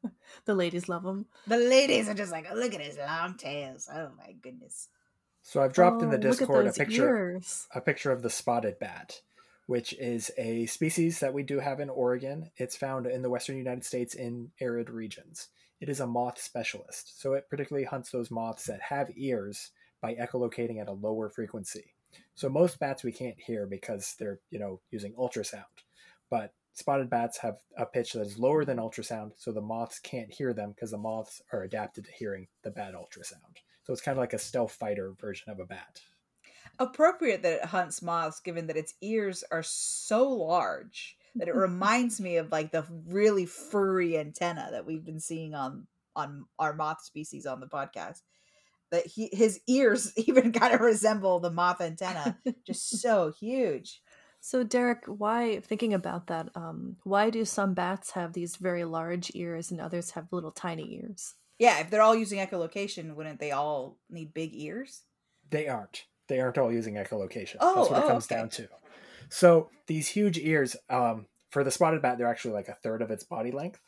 [0.46, 1.26] the ladies love them.
[1.48, 3.88] the ladies are just like, oh, look at his long tails.
[3.92, 4.90] Oh my goodness.
[5.44, 7.68] So I've dropped in the Oh, look at Discord a picture ears.
[7.74, 9.22] a picture of the spotted bat,
[9.66, 12.52] which is a species that we do have in Oregon.
[12.58, 15.48] It's found in the western United States in arid regions.
[15.80, 20.14] It is a moth specialist, so it particularly hunts those moths that have ears by
[20.14, 21.96] echolocating at a lower frequency.
[22.36, 25.64] So most bats we can't hear because they're, you know, using ultrasound.
[26.30, 30.32] But spotted bats have a pitch that is lower than ultrasound, so the moths can't
[30.34, 33.58] hear them because the moths are adapted to hearing the bat ultrasound.
[33.84, 36.02] So it's kind of like a stealth fighter version of a bat.
[36.80, 42.22] Appropriate that it hunts moths, given that its ears are so large that it reminds
[42.22, 47.02] me of like the really furry antenna that we've been seeing on on our moth
[47.04, 48.22] species on the podcast.
[48.92, 52.38] that he his ears even kind of resemble the moth antenna.
[52.66, 54.02] Just so huge.
[54.44, 56.50] So Derek, why thinking about that?
[56.56, 60.96] Um, why do some bats have these very large ears and others have little tiny
[60.96, 61.36] ears?
[61.60, 65.04] Yeah, if they're all using echolocation, wouldn't they all need big ears?
[65.52, 66.06] They aren't.
[66.28, 67.58] They aren't all using echolocation.
[67.60, 68.36] Oh, That's what oh, it comes okay.
[68.36, 68.68] down to.
[69.30, 73.12] So these huge ears, um, for the spotted bat, they're actually like a third of
[73.12, 73.80] its body length.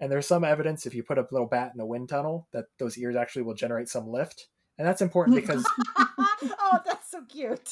[0.00, 2.64] And there's some evidence if you put a little bat in a wind tunnel that
[2.78, 4.48] those ears actually will generate some lift.
[4.78, 7.68] And that's important because oh, that's so cute.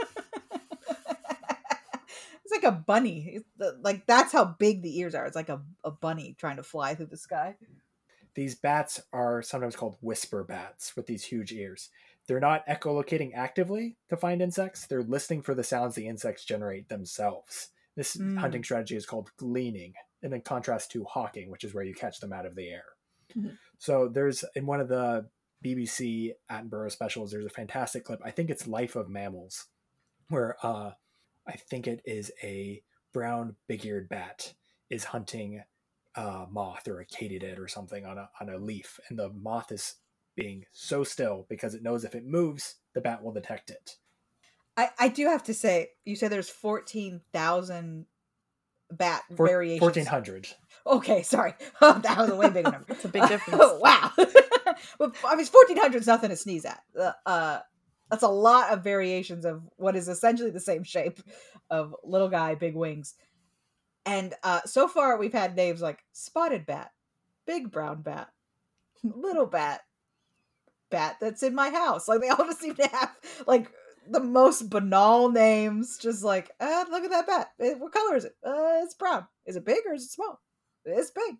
[2.50, 3.40] it's like a bunny.
[3.56, 5.26] The- Like that's how big the ears are.
[5.26, 7.56] It's like a, a bunny trying to fly through the sky.
[8.34, 11.90] these bats are sometimes called whisper bats with these huge ears.
[12.26, 16.88] They're not echolocating actively to find insects, they're listening for the sounds the insects generate
[16.88, 17.68] themselves.
[17.96, 18.38] This Mm.
[18.38, 22.20] hunting strategy is called gleaning, and in contrast to hawking, which is where you catch
[22.20, 22.84] them out of the air.
[23.36, 23.58] Mhm.
[23.78, 25.28] So there's in one of the
[25.64, 28.20] BBC Attenborough specials, there's a fantastic clip.
[28.24, 29.66] I think it's Life of Mammals,
[30.28, 30.92] where uh,
[31.48, 32.82] I think it is a
[33.12, 34.52] brown big-eared bat
[34.90, 35.62] is hunting
[36.14, 39.72] a moth or a katydid or something on a on a leaf, and the moth
[39.72, 39.94] is
[40.36, 43.96] being so still because it knows if it moves, the bat will detect it.
[44.76, 48.06] I, I do have to say, you said there's 14,000
[48.92, 49.82] bat Four- variations.
[49.82, 50.48] 1400.
[50.86, 51.54] Okay, sorry.
[51.80, 52.86] that was a way bigger number.
[52.88, 53.58] It's a big difference.
[53.60, 54.12] oh, wow.
[54.16, 56.80] but I mean, 1400 is nothing to sneeze at.
[56.98, 57.58] Uh, uh,
[58.10, 61.20] that's a lot of variations of what is essentially the same shape
[61.70, 63.14] of little guy, big wings.
[64.06, 66.92] And uh, so far, we've had names like spotted bat,
[67.46, 68.28] big brown bat,
[69.02, 69.82] little bat,
[70.90, 72.08] bat that's in my house.
[72.08, 73.14] Like they all just seem to have
[73.46, 73.70] like
[74.10, 75.98] the most banal names.
[75.98, 77.50] Just like, uh, look at that bat.
[77.60, 78.34] Eh, What color is it?
[78.42, 79.26] Uh, it's brown.
[79.44, 80.40] Is it big or is it small?
[80.86, 81.36] It's big.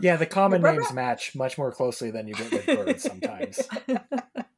[0.00, 3.60] Yeah, the common names match much more closely than you get with birds sometimes.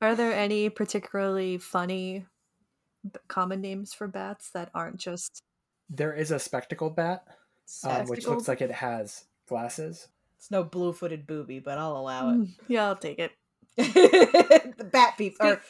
[0.00, 2.26] Are there any particularly funny
[3.26, 5.42] common names for bats that aren't just
[5.90, 7.24] There is a spectacled bat,
[7.84, 10.08] um, which looks like it has glasses.
[10.36, 12.36] It's no blue-footed booby, but I'll allow it.
[12.36, 13.32] Mm, yeah, I'll take it.
[13.76, 15.62] the bat people or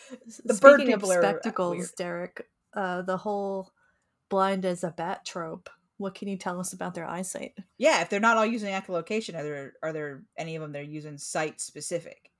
[0.44, 1.90] the bird Speaking of people are, uh, spectacles, weird.
[1.96, 3.72] Derek, uh, the whole
[4.28, 5.70] blind as a bat trope.
[5.96, 7.54] What can you tell us about their eyesight?
[7.76, 10.82] yeah, if they're not all using echolocation, are there are there any of them they're
[10.82, 12.30] using sight specific?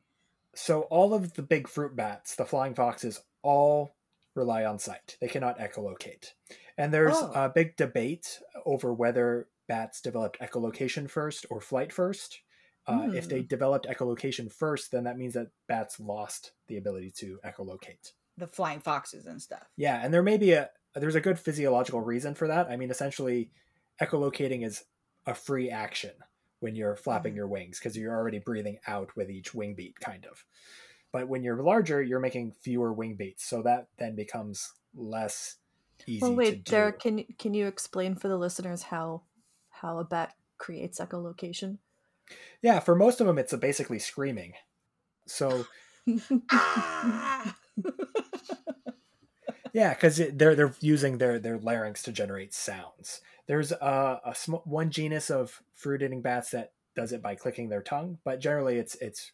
[0.55, 3.95] So all of the big fruit bats, the flying foxes, all
[4.35, 5.17] rely on sight.
[5.21, 6.33] They cannot echolocate.
[6.77, 7.33] And there's Oh.
[7.35, 12.41] a big debate over whether bats developed echolocation first or flight first.
[12.87, 17.39] Uh, If they developed echolocation first, then that means that bats lost the ability to
[17.45, 18.13] echolocate.
[18.39, 19.69] The flying foxes and stuff.
[19.77, 22.69] Yeah, and there may be a there's a good physiological reason for that.
[22.71, 23.53] I mean, essentially,
[24.01, 24.85] echolocating is
[25.27, 26.13] a free action
[26.61, 27.37] when you're flapping Mhm.
[27.37, 30.45] your wings because you're already breathing out with each wing beat, kind of.
[31.13, 35.57] But when you're larger, you're making fewer wing beats, so that then becomes less
[36.07, 36.71] easy well, to wait, do.
[36.73, 39.23] Derek, can you- can you explain for the listeners how
[39.71, 41.79] how a bat creates echolocation?
[42.61, 44.55] Yeah, for most of them, it's basically screaming.
[45.27, 45.67] So
[46.51, 47.57] Ah!
[49.75, 53.21] Yeah, because they're they're using their their larynx to generate sounds.
[53.49, 57.69] There's a, a sm- one genus of fruit eating bats that does it by clicking
[57.69, 59.33] their tongue, but generally it's it's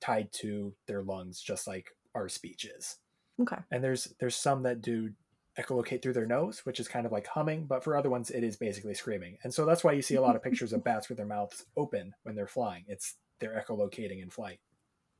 [0.00, 2.96] tied to their lungs, just like our speech is.
[3.40, 3.58] okay.
[3.70, 5.10] And there's there's some that do
[5.58, 8.44] echolocate through their nose, which is kind of like humming, but for other ones it
[8.44, 9.38] is basically screaming.
[9.42, 11.64] And so that's why you see a lot of pictures of bats with their mouths
[11.76, 12.84] open when they're flying.
[12.88, 14.60] It's they're echolocating in flight.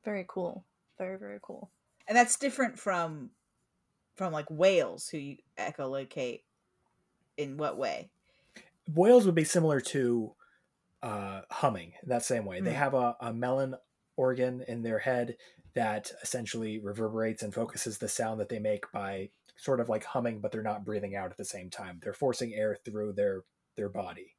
[0.05, 0.65] Very cool.
[0.97, 1.69] Very very cool.
[2.07, 3.29] and that's different from
[4.15, 6.41] from like whales who you echolocate
[7.37, 8.09] in what way?
[8.93, 10.33] Whales would be similar to
[11.03, 12.59] uh, humming in that same way.
[12.61, 12.75] They Mm.
[12.77, 13.75] have a, a melon
[14.15, 15.37] organ in their head
[15.75, 20.39] that essentially reverberates and focuses the sound that they make by sort of like humming,
[20.39, 21.99] but they're not breathing out at the same time.
[22.01, 23.43] They're forcing air through their
[23.75, 24.35] their body.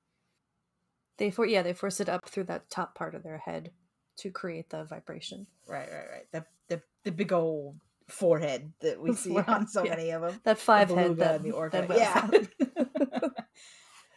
[1.18, 3.70] They for yeah they force it up through that top part of their head
[4.18, 5.46] to create the vibration.
[5.66, 6.26] Right, right, right.
[6.32, 6.44] The
[6.76, 7.76] the, the big old
[8.08, 9.90] forehead that we see on so yeah.
[9.90, 10.40] many of them.
[10.44, 11.86] That five head that, and the orca.
[11.88, 12.57] that Yeah.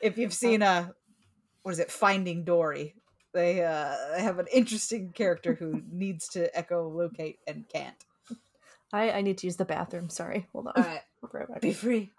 [0.03, 0.11] Have.
[0.13, 0.93] if you've seen a
[1.63, 2.95] what is it, Finding Dory,
[3.33, 7.95] they uh they have an interesting character who needs to echolocate and can't.
[8.93, 10.09] I I need to use the bathroom.
[10.09, 10.73] Sorry, hold on.
[10.75, 12.11] All right, be right be free.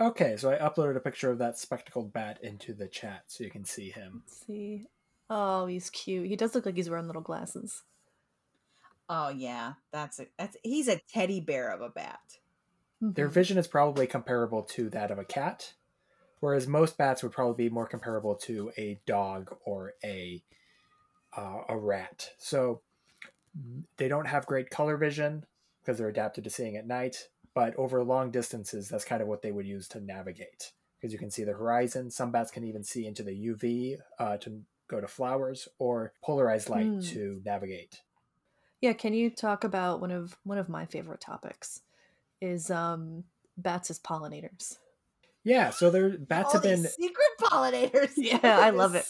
[0.00, 3.50] Okay, so I uploaded a picture of that spectacled bat into the chat so you
[3.50, 4.22] can see him.
[4.24, 4.86] Let's see.
[5.28, 6.28] Oh, he's cute.
[6.28, 7.82] He does look like he's wearing little glasses.
[9.08, 12.20] Oh yeah, that's a that's he's a teddy bear of a bat.
[13.00, 13.32] Their Mhm.
[13.32, 15.74] vision is probably comparable to that of a cat,
[16.40, 20.42] whereas most bats would probably be more comparable to a dog or a
[21.36, 22.30] uh, a rat.
[22.38, 22.82] So
[23.96, 25.44] they don't have great color vision
[25.80, 27.28] because they're adapted to seeing at night.
[27.54, 31.18] But over long distances, that's kind of what they would use to navigate because you
[31.18, 32.10] can see the horizon.
[32.10, 36.68] Some bats can even see into the UV uh, to go to flowers or polarized
[36.68, 37.02] light Mm.
[37.12, 38.02] to navigate.
[38.80, 41.82] Yeah, can you talk about one of one of my favorite topics
[42.40, 43.24] is um
[43.56, 44.78] bats as pollinators.
[45.44, 48.12] Yeah, so there bats All have been secret pollinators.
[48.16, 49.06] Yeah, I love it.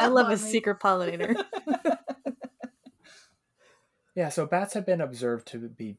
[0.00, 0.36] I love a me.
[0.36, 1.42] secret pollinator.
[4.14, 5.96] yeah, so bats have been observed to be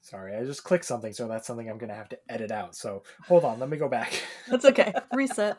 [0.00, 2.76] sorry, I just clicked something, so that's something I'm gonna have to edit out.
[2.76, 4.12] So hold on, let me go back.
[4.48, 4.92] That's okay.
[5.12, 5.58] Reset.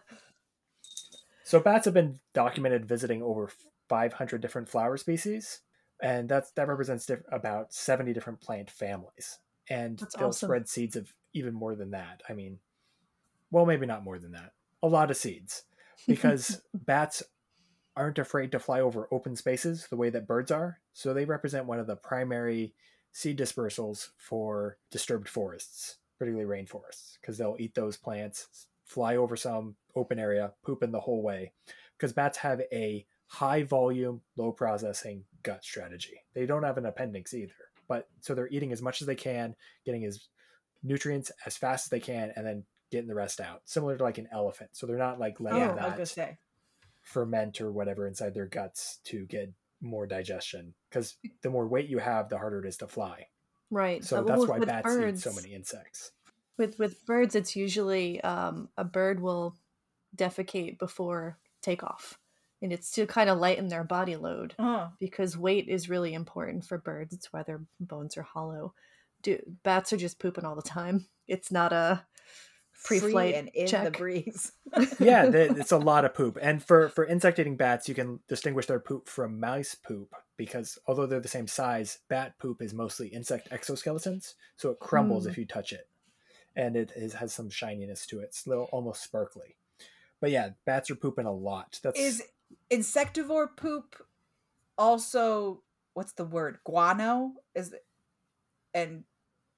[1.44, 3.50] So bats have been documented visiting over
[3.90, 5.62] 500 different flower species,
[6.02, 9.40] and that's that represents diff- about 70 different plant families.
[9.70, 10.48] And That's they'll awesome.
[10.48, 12.22] spread seeds of even more than that.
[12.30, 12.60] I mean,
[13.54, 14.52] well, maybe not more than that.
[14.82, 15.64] A lot of seeds,
[16.08, 17.24] because bats
[17.96, 20.80] aren't afraid to fly over open spaces the way that birds are.
[20.94, 22.74] So they represent one of the primary
[23.12, 29.76] seed dispersals for disturbed forests, particularly rainforests, because they'll eat those plants, fly over some
[29.96, 31.52] open area, poop in the whole way.
[31.96, 36.22] Because bats have a high volume, low processing gut strategy.
[36.34, 37.54] They don't have an appendix either.
[37.88, 40.28] But so they're eating as much as they can, getting as
[40.82, 42.64] nutrients as fast as they can, and then
[42.94, 43.62] getting the rest out.
[43.66, 44.70] Similar to like an elephant.
[44.74, 46.38] So they're not like letting Yeah, I was that say.
[47.02, 49.52] ferment or whatever inside their guts to get
[49.82, 50.74] more digestion.
[50.90, 53.28] Because the more weight you have, the harder it is to fly.
[53.70, 54.04] Right.
[54.04, 56.12] So Uh, that's well, why bats birds, eat so many insects.
[56.58, 59.56] With with birds, it's usually um, a bird will
[60.16, 62.20] defecate before takeoff,
[62.62, 66.64] and it's to kind of lighten their body load Oh, because weight is really important
[66.66, 67.14] for birds.
[67.14, 68.76] It's why their bones are hollow.
[69.24, 71.08] Do bats are just pooping all the time.
[71.28, 72.06] It's not a
[72.52, 72.53] free
[72.86, 74.52] Pre-flight and in the breeze.
[75.00, 76.38] yeah, th- it's a lot of poop.
[76.42, 80.78] And for for insect eating bats, you can distinguish their poop from mouse poop because
[80.88, 85.30] although they're the same size, bat poop is mostly insect exoskeletons, so it crumbles Hmm.
[85.30, 85.88] if you touch it,
[86.56, 88.26] and it is, has some shininess to it.
[88.26, 89.56] It's little almost sparkly.
[90.20, 91.80] But yeah, bats are pooping a lot.
[91.84, 92.24] That's Is
[92.70, 93.96] insectivore poop
[94.78, 95.62] also
[95.94, 96.58] what's the word?
[96.66, 97.34] Guano?
[97.56, 97.74] Is
[98.74, 99.04] and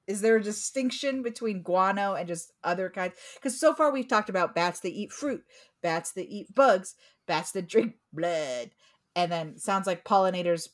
[0.07, 3.15] is there a distinction between guano and just other kinds?
[3.35, 5.43] Because so far we've talked about bats that eat fruit,
[5.81, 6.95] bats that eat bugs,
[7.27, 8.71] bats that drink blood,
[9.15, 10.69] and then sounds like pollinators.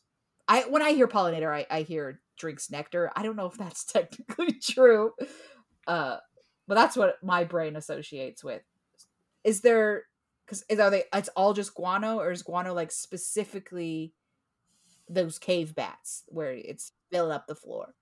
[0.47, 3.11] I when I hear pollinator, I, I hear drinks nectar.
[3.15, 5.11] I don't know if that's technically true,
[5.87, 6.17] uh,
[6.67, 8.61] but that's what my brain associates with.
[9.43, 10.03] Is there
[10.45, 11.03] because are they?
[11.13, 14.13] It's all just guano, or is guano like specifically
[15.07, 17.93] those cave bats where it's filling up the floor?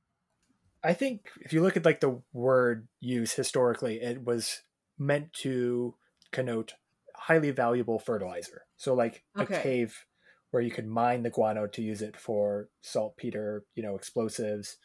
[0.84, 4.64] I think if you look at like the word use historically, it was
[4.98, 5.96] meant to
[6.32, 6.76] connote
[7.16, 8.66] highly valuable fertilizer.
[8.78, 9.60] So like Okay.
[9.60, 10.06] a cave
[10.52, 14.78] where you could mine the guano to use it for saltpeter, you know, explosives,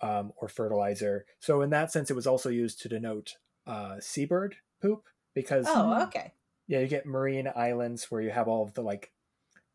[0.00, 1.26] um, or fertilizer.
[1.40, 5.04] So in that sense, it was also used to denote uh, seabird poop
[5.34, 6.32] because Oh, okay.
[6.68, 9.12] yeah, you get marine islands where you have all of the like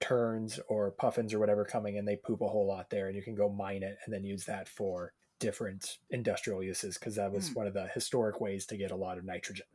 [0.01, 3.23] terns or puffins or whatever coming and they poop a whole lot there and you
[3.23, 7.49] can go mine it and then use that for different industrial uses because that was
[7.49, 7.55] Mm.
[7.55, 9.65] one of the historic ways to get a lot of nitrogen.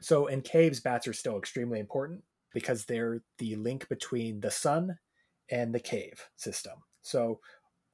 [0.00, 4.98] So in caves, bats are still extremely important because they're the link between the sun
[5.50, 6.84] and the cave system.
[7.02, 7.40] So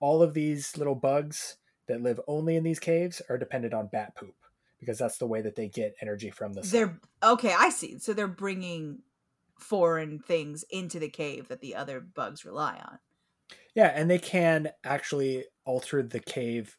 [0.00, 4.16] all of these little bugs that live only in these caves are dependent on bat
[4.16, 4.34] poop
[4.80, 6.72] because that's the way that they get energy from the sun.
[6.72, 7.54] They're okay.
[7.56, 7.98] I see.
[7.98, 9.02] So they're bringing
[9.58, 12.98] foreign things into the cave that the other bugs rely on.
[13.74, 16.76] Yeah, and they can actually alter the cave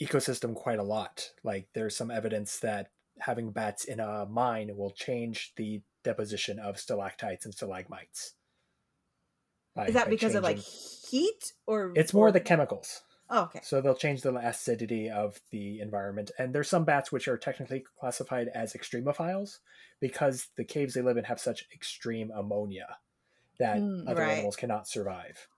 [0.00, 1.30] ecosystem quite a lot.
[1.42, 6.78] Like there's some evidence that having bats in a mine will change the deposition of
[6.78, 8.34] stalactites and stalagmites.
[9.74, 13.02] By- Is that because of like heat or It's more or- the chemicals.
[13.30, 13.60] Oh, okay.
[13.62, 16.30] So they'll change the acidity of the environment.
[16.38, 19.60] And there's some bats which are technically classified as extremophiles
[20.00, 22.98] because the caves they live in have such extreme ammonia
[23.58, 24.32] that Mm, other right.
[24.32, 25.48] animals cannot survive.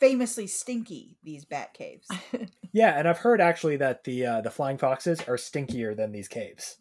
[0.00, 2.08] Famously stinky these bat caves.
[2.72, 6.28] Yeah, and I've heard actually that the uh, the flying foxes are stinkier than these
[6.28, 6.76] caves.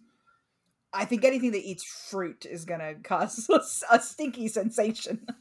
[0.92, 3.48] I think anything that eats fruit is gonna cause
[3.90, 5.26] a, a stinky sensation.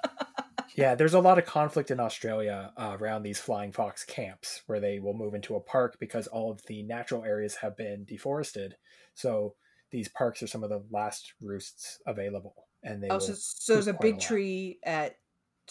[0.76, 4.80] Yeah, there's a lot of conflict in Australia uh, around these flying fox camps where
[4.80, 8.74] they will move into a park because all of the natural areas have been deforested.
[9.14, 9.54] So
[9.92, 13.86] these parks are some of the last roosts available, and they oh, so, so there's
[13.86, 15.16] a quite a big tree at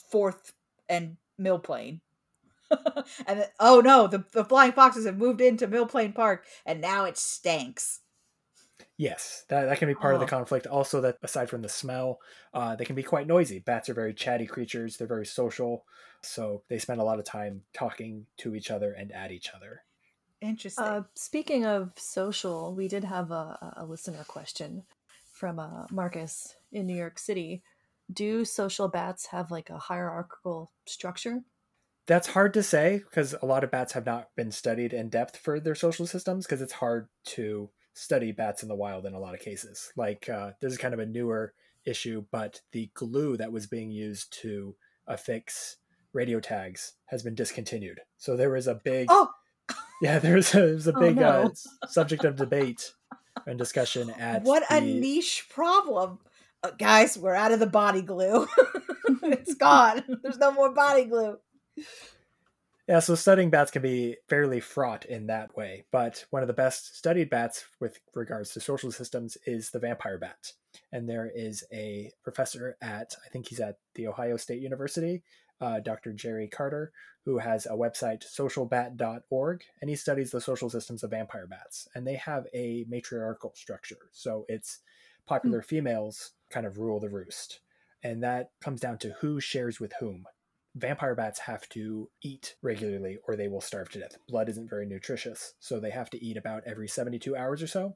[0.10, 0.54] Fourth
[0.88, 2.02] and Mill Plain.
[3.28, 6.82] and then, oh no, the, the flying foxes have moved into Mill Plain Park, and
[6.82, 8.02] now it stanks.
[8.98, 10.28] Yes, that, that can be part of the Oh.
[10.28, 10.68] conflict.
[10.68, 12.20] Also, that aside from the smell,
[12.54, 13.60] uh, they can be quite noisy.
[13.60, 14.98] Bats are very chatty creatures.
[14.98, 15.86] They're very social,
[16.22, 19.84] so they spend a lot of time talking to each other and at each other.
[20.42, 20.84] Interesting.
[20.84, 24.84] Uh, speaking of social, we did have a, a listener question
[25.32, 27.64] from uh, Marcus in New York City.
[28.14, 31.44] Do social bats have like a hierarchical structure?
[32.06, 35.38] That's hard to say because a lot of bats have not been studied in depth
[35.38, 39.20] for their social systems because it's hard to study bats in the wild in a
[39.20, 39.92] lot of cases.
[39.96, 41.54] Like, uh, this is kind of a newer
[41.86, 44.76] issue, but the glue that was being used to
[45.08, 45.78] affix
[46.12, 48.02] radio tags has been discontinued.
[48.18, 49.32] So there was a big, oh,
[50.02, 51.50] yeah, there was a, there was a Oh, big uh, no.
[51.52, 52.96] s- subject of debate
[53.46, 56.20] and discussion at what a niche problem.
[56.64, 58.48] Uh, guys, we're out of the body glue.
[59.24, 60.04] it's gone.
[60.24, 61.38] There's no more body glue.
[62.88, 66.54] Yeah, so studying bats can be fairly fraught in that way, but one of the
[66.54, 70.54] best studied bats with regards to social systems is the vampire bat.
[70.92, 75.24] And there is a professor at, I think he's at the Ohio State University,
[75.62, 76.14] uh, Dr.
[76.14, 76.92] Gerry Carter,
[77.26, 81.88] who has a website, socialbat.org, and he studies the social systems of vampire bats.
[81.96, 84.10] And they have a matriarchal structure.
[84.12, 84.80] So it's
[85.26, 87.60] popular females kind of rule the roost.
[88.04, 90.26] And that comes down to who shares with whom
[90.76, 94.18] vampire bats have to eat regularly or they will starve to death.
[94.28, 97.96] Blood isn't very nutritious, so they have to eat about every 72 hours or so.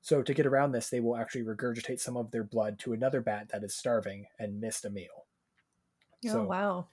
[0.00, 3.20] So, to get around this, they will actually regurgitate some of their blood to another
[3.20, 5.26] bat that is starving and missed a meal.
[6.26, 6.88] Oh, So- wow.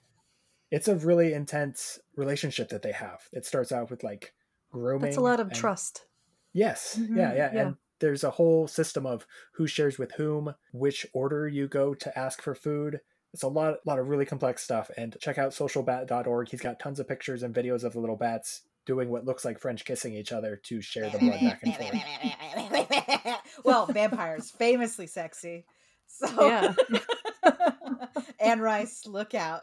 [0.72, 3.28] It's a really intense relationship that they have.
[3.32, 4.34] It starts out with like
[4.72, 5.02] grooming.
[5.02, 6.06] That's a lot of and- trust.
[6.52, 6.96] Yes.
[6.98, 7.50] Mhm, Yeah, yeah.
[7.54, 7.66] yeah.
[7.68, 12.18] And there's a whole system of who shares with whom, which order you go to
[12.18, 13.00] ask for food.
[13.32, 14.90] It's a lot, lot of really complex stuff.
[14.96, 16.48] And check out socialbat.org.
[16.48, 19.58] He's got tons of pictures and videos of the little bats doing what looks like
[19.58, 23.38] French kissing each other to share the blood back and forth.
[23.64, 25.66] well, vampires famously sexy.
[26.06, 26.74] So Yeah.
[28.40, 29.62] Anne Rice, look out.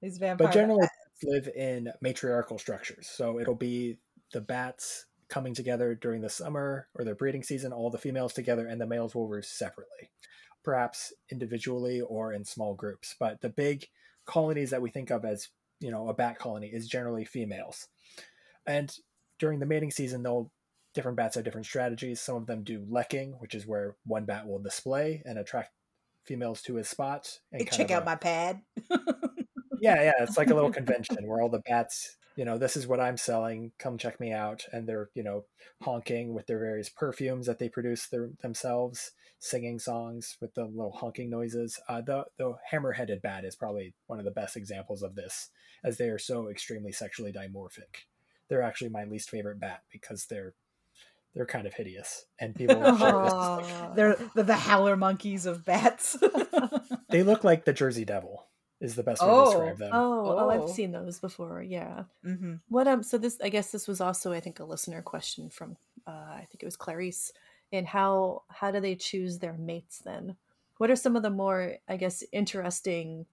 [0.00, 0.48] These vampires.
[0.48, 0.86] But generally,
[1.24, 3.08] live in matriarchal structures.
[3.08, 3.98] So it'll be
[4.32, 8.66] the bats coming together during the summer or their breeding season, all the females together,
[8.66, 10.10] and the males will roost separately,
[10.62, 13.16] perhaps individually or in small groups.
[13.18, 13.86] But the big
[14.26, 15.48] colonies that we think of as,
[15.80, 17.88] you know, a bat colony is generally females.
[18.66, 18.94] And
[19.38, 20.52] during the mating season, they'll
[20.92, 22.20] different bats have different strategies.
[22.20, 25.70] Some of them do lekking, which is where one bat will display and attract
[26.26, 27.38] females to his spot.
[27.50, 28.60] And check out a- my pad.
[29.80, 32.86] yeah, yeah, it's like a little convention where all the bats, you know, this is
[32.86, 33.72] what I'm selling.
[33.78, 35.44] Come check me out, and they're you know
[35.82, 40.92] honking with their various perfumes that they produce their, themselves, singing songs with the little
[40.92, 41.80] honking noises.
[41.88, 45.50] Uh, the the hammer-headed bat is probably one of the best examples of this,
[45.84, 48.06] as they are so extremely sexually dimorphic.
[48.48, 50.54] They're actually my least favorite bat because they're
[51.34, 52.76] they're kind of hideous, and people.
[52.82, 53.92] Aw.
[53.96, 56.16] They're the, the howler monkeys of bats.
[57.12, 58.46] They look like the Jersey Devil.
[58.82, 59.44] Is the best way Oh.
[59.44, 59.90] to describe them.
[59.94, 60.50] Oh, oh, Oh.
[60.50, 61.62] I've seen those before.
[61.62, 62.04] Yeah.
[62.22, 63.02] hmm What um?
[63.02, 65.76] So this, I guess, this was also, I think, a listener question from,
[66.06, 67.32] uh, I think it was Clarice.
[67.72, 70.36] And how how do they choose their mates then?
[70.78, 73.24] What are some of the more, I guess, interesting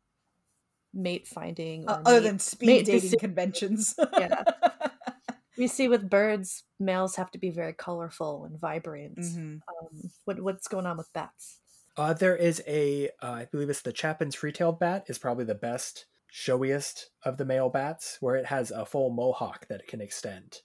[0.94, 1.86] mate finding?
[1.86, 3.96] Or Uh, other mate- than speed mate dating deci- conventions.
[4.14, 4.44] Yeah.
[5.58, 9.18] we see with birds, males have to be very colorful and vibrant.
[9.18, 9.62] Mhm.
[9.68, 11.60] Um, what what's going on with bats?
[11.98, 15.56] Uh, there is a, uh, I believe it's the Chapin's free-tailed bat is probably the
[15.56, 20.02] best, showiest of the male bats, where it has a full mohawk that it can
[20.02, 20.62] extend.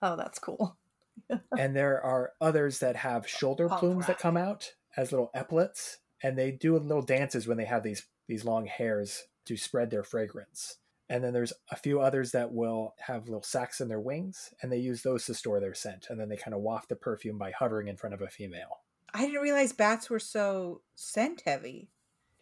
[0.00, 0.76] Oh, that's cool.
[1.58, 5.98] and there are others that have shoulder Punk plumes that come out as little epaulets,
[6.22, 10.04] and they do little dances when they have these these long hairs to spread their
[10.04, 10.76] fragrance.
[11.08, 14.72] And then there's a few others that will have little sacks in their wings, and
[14.72, 17.36] they use those to store their scent, and then they kind of waft the perfume
[17.36, 18.80] by hovering in front of a female.
[19.14, 21.90] I didn't realize bats were so scent heavy.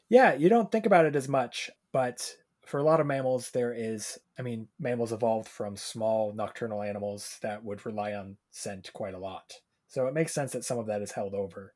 [0.09, 3.73] Yeah, you don't think about it as much, but for a lot of mammals, there
[3.73, 9.14] is, I mean, mammals evolved from small nocturnal animals that would rely on scent quite
[9.14, 9.55] a lot.
[9.87, 11.75] So it makes sense that some of that is held over.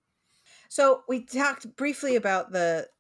[0.69, 2.91] So we talked briefly about the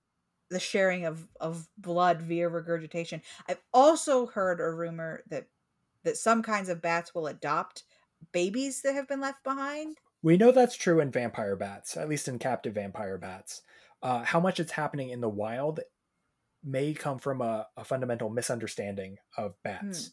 [0.50, 3.22] the sharing of of blood via regurgitation.
[3.48, 5.48] I've also heard a rumor that
[6.04, 7.84] that some kinds of bats will adopt
[8.32, 9.98] babies that have been left behind.
[10.24, 13.60] We know that's true in vampire bats, at least in captive vampire bats.
[14.02, 15.80] Uh, how much it's happening in the wild
[16.64, 20.12] may come from a, a fundamental misunderstanding of bats.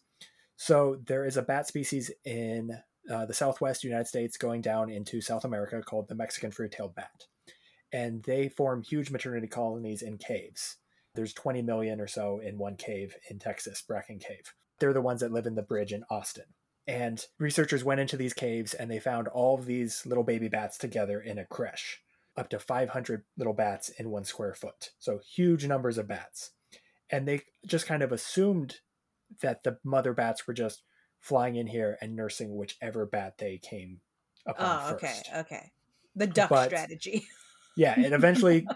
[0.58, 2.72] So there is a bat species in
[3.10, 7.28] uh, the southwest United States going down into South America called the Mexican free-tailed bat,
[7.94, 10.76] and they form huge maternity colonies in caves.
[11.16, 14.54] There's 20 million or so in one cave in Texas, Bracken Cave.
[14.82, 16.46] They're the ones that live in the bridge in Austin.
[16.88, 20.78] And researchers went into these caves and they found all of these little baby bats
[20.78, 22.02] together in a creche,
[22.36, 24.90] up to 500 little bats in one square foot.
[25.00, 26.52] So huge numbers of bats.
[27.10, 28.78] And they just kind of assumed
[29.42, 30.84] that the mother bats were just
[31.20, 34.00] flying in here and nursing whichever bat they came
[34.46, 35.30] upon Oh, okay, first.
[35.36, 35.72] okay.
[36.16, 37.28] The duck But- strategy.
[37.78, 38.68] Yeah, it eventually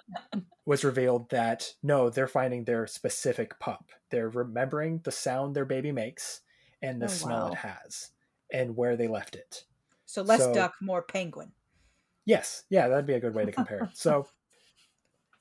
[0.65, 3.89] was revealed that no, they're finding their specific pup.
[4.09, 6.41] They're remembering the sound their baby makes
[6.81, 7.51] and the Oh, smell wow.
[7.51, 8.11] it has
[8.51, 9.65] and where they left it.
[10.05, 11.51] So less So- duck, more penguin.
[12.25, 13.89] Yes, yeah, that'd be a good way to compare it.
[13.95, 14.27] So,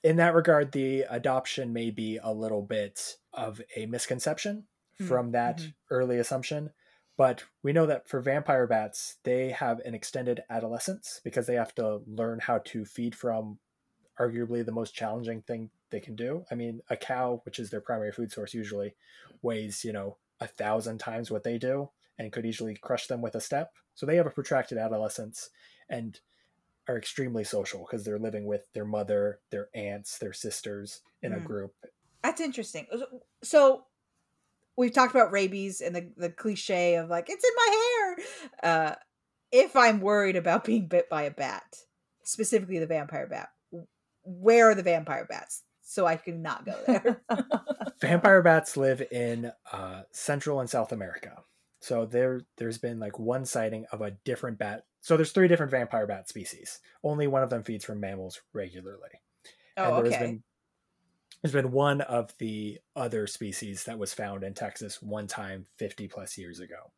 [0.03, 4.67] in that regard, the adoption may be a little bit of a misconception
[5.01, 5.75] Mhm, from that mhm.
[5.91, 6.73] early assumption.
[7.17, 11.75] But we know that for vampire bats, they have an extended adolescence because they have
[11.77, 13.59] to learn how to feed from
[14.19, 16.45] arguably the most challenging thing they can do.
[16.51, 18.95] I mean, a cow, which is their primary food source, usually
[19.43, 23.35] weighs, you know, a thousand times what they do and could easily crush them with
[23.35, 23.73] a step.
[23.95, 25.51] So they have a protracted adolescence
[25.89, 26.19] and
[26.89, 31.39] are extremely social because they're living with their mother, their aunts, their sisters in a
[31.39, 31.45] Hmm.
[31.45, 31.75] group.
[32.23, 32.87] That's interesting.
[33.43, 33.87] So
[34.77, 38.17] we've talked about rabies and the, the cliche of like, it's in my hair.
[38.63, 38.95] Uh,
[39.53, 41.77] if I'm worried about being bit by a bat,
[42.23, 43.51] specifically the vampire bat,
[44.25, 45.63] where are the vampire bats?
[45.85, 47.23] So I can not go there.
[48.01, 51.43] vampire bats live in uh, Central and South America.
[51.81, 54.87] So there, there's been like one sighting of a different bat.
[55.03, 56.81] So there's three different vampire bat species.
[57.03, 59.21] Only one of them feeds from mammals regularly.
[59.77, 60.17] oh, and there okay.
[60.17, 60.43] has been
[61.43, 66.09] there's been one of the other species that was found in Texas one time 50
[66.09, 66.91] plus years ago.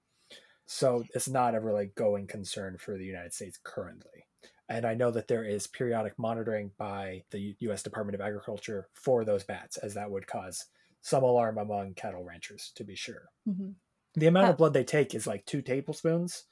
[0.66, 4.26] So it's not a really going concern for the United States currently.
[4.69, 9.25] And I know that there is periodic monitoring by the US Department of Agriculture for
[9.25, 10.67] those bats, as that would cause
[11.03, 13.29] some alarm among cattle ranchers, to be sure.
[13.49, 13.75] Mhm.
[14.14, 16.45] The amount of blood they take is like two tablespoons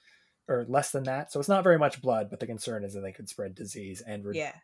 [0.48, 1.32] or less than that.
[1.32, 4.00] So it's not very much blood, but the concern is that they could spread disease.
[4.00, 4.54] And re- yeah.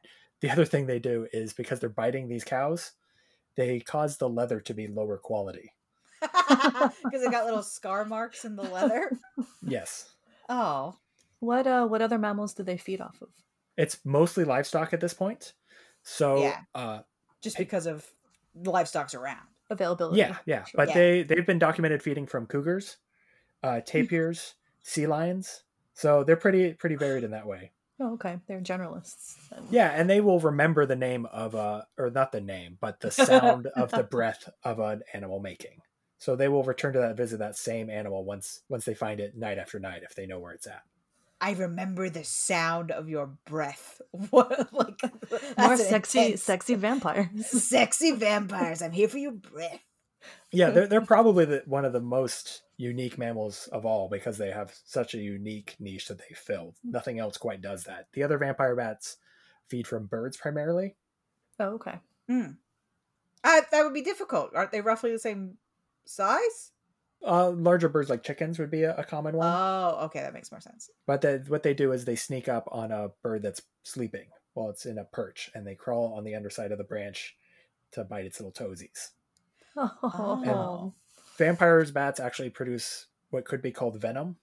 [0.41, 2.93] the other thing they do is because they're biting these cows,
[3.57, 5.73] they cause the leather to be lower quality.
[6.51, 9.11] Because it got little scar marks in the leather.
[9.63, 10.11] Yes.
[10.49, 10.97] Oh.
[11.41, 13.29] What uh what other mammals do they feed off of?
[13.77, 15.55] It's mostly livestock at this point.
[16.03, 16.61] So Yeah.
[16.75, 17.01] uh
[17.43, 17.65] Just Hey.
[17.65, 18.07] because of
[18.55, 19.47] the livestock's around.
[19.71, 20.19] Availability.
[20.19, 20.65] yeah, yeah.
[20.65, 20.73] Sure.
[20.79, 20.95] But Yeah.
[20.95, 22.99] they they've been documented feeding from cougars,
[23.63, 25.65] uh tapirs, sea lions.
[25.95, 27.73] So they're pretty pretty varied in that way.
[28.03, 28.39] Oh, okay.
[28.47, 29.37] They're generalists.
[29.51, 29.67] then.
[29.71, 33.11] Yeah, and they will remember the name of a or not the name, but the
[33.11, 35.83] sound of the breath of an animal making.
[36.19, 39.37] So they will return to that visit that same animal once once they find it
[39.37, 40.83] night after night if they know where it's at.
[41.41, 44.01] I remember the sound of your breath.
[44.31, 45.01] What like
[45.57, 47.47] More sexy intense- sexy vampires.
[47.47, 48.83] sexy vampires.
[48.83, 49.81] I'm here for your breath.
[50.53, 54.51] Yeah, they're they're probably the, one of the most unique mammals of all because they
[54.51, 56.75] have such a unique niche that they fill.
[56.85, 58.09] Nothing else quite does that.
[58.13, 59.17] The other vampire bats
[59.69, 60.97] feed from birds primarily.
[61.59, 62.01] Oh, okay.
[62.29, 62.51] Hmm.
[63.43, 64.51] Uh, that would be difficult.
[64.55, 65.57] Aren't they roughly the same
[66.05, 66.73] size?
[67.27, 69.47] Uh, larger birds like chickens would be a, a common one.
[69.47, 70.89] Oh, okay, that makes more sense.
[71.07, 74.71] But the, what they do is they sneak up on a bird that's sleeping while
[74.71, 77.37] it's in a perch, and they crawl on the underside of the branch
[77.93, 79.11] to bite its little toesies.
[79.77, 80.95] Oh.
[81.37, 84.37] Vampires bats actually produce what could be called venom.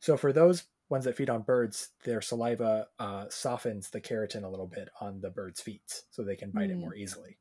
[0.00, 4.48] So for those ones that feed on birds, their saliva uh, softens the keratin a
[4.48, 6.80] little bit on the bird's feet, so they can bite it Mm.
[6.80, 7.36] more easily.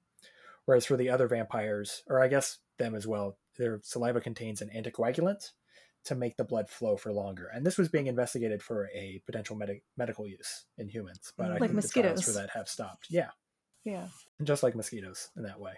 [0.66, 4.70] Whereas for the other vampires, or I guess them as well, their saliva contains an
[4.76, 5.52] anticoagulant
[6.06, 7.50] to make the blood flow for longer.
[7.54, 11.58] And this was being investigated for a potential medi- medical use in humans, but I
[11.58, 12.36] Like think the trials for mosquitoes.
[12.36, 13.08] that have stopped.
[13.10, 13.30] Yeah,
[13.84, 14.08] Yeah.
[14.44, 15.74] just like mosquitoes in that way.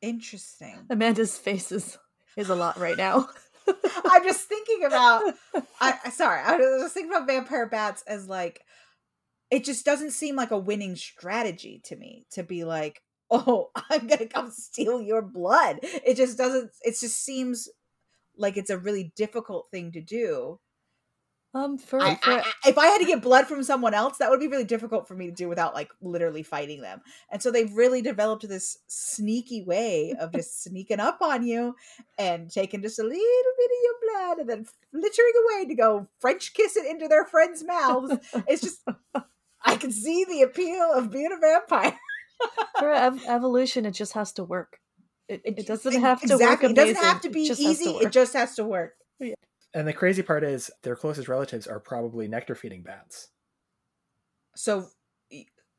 [0.00, 0.86] Interesting.
[0.90, 1.98] Amanda's face is,
[2.36, 3.28] is a lot right now.
[4.10, 5.34] I'm just thinking about.
[5.80, 8.62] I I- sorry, I was thinking about vampire bats as like.
[9.50, 13.00] It just doesn't seem like a winning strategy to me to be like,
[13.30, 15.78] oh, I'm gonna come steal your blood.
[15.82, 16.70] It just doesn't.
[16.82, 17.68] It just seems
[18.36, 20.60] like it's a really difficult thing to do.
[21.54, 24.18] Um, for, I, for I, I- if I had to get blood from someone else,
[24.18, 27.00] that would be really difficult for me to do without like literally fighting them.
[27.32, 31.74] And so they've really developed this sneaky way of just sneaking up on you
[32.18, 36.06] and taking just a little bit of your blood and then flittering away to go
[36.20, 38.14] French kiss it into their friends' mouths.
[38.46, 38.82] It's just,
[39.64, 41.98] I can see the appeal of being a vampire.
[42.78, 44.78] For ev- evolution, it just has to work.
[45.28, 46.40] It, it, doesn't Ex- have to work.
[46.40, 46.70] exactly.
[46.70, 47.98] It doesn't have to be just has easy.
[47.98, 48.94] to It just has to work.
[49.74, 53.28] And the crazy part is their closest relatives are probably nectar feeding bats.
[54.56, 54.88] So,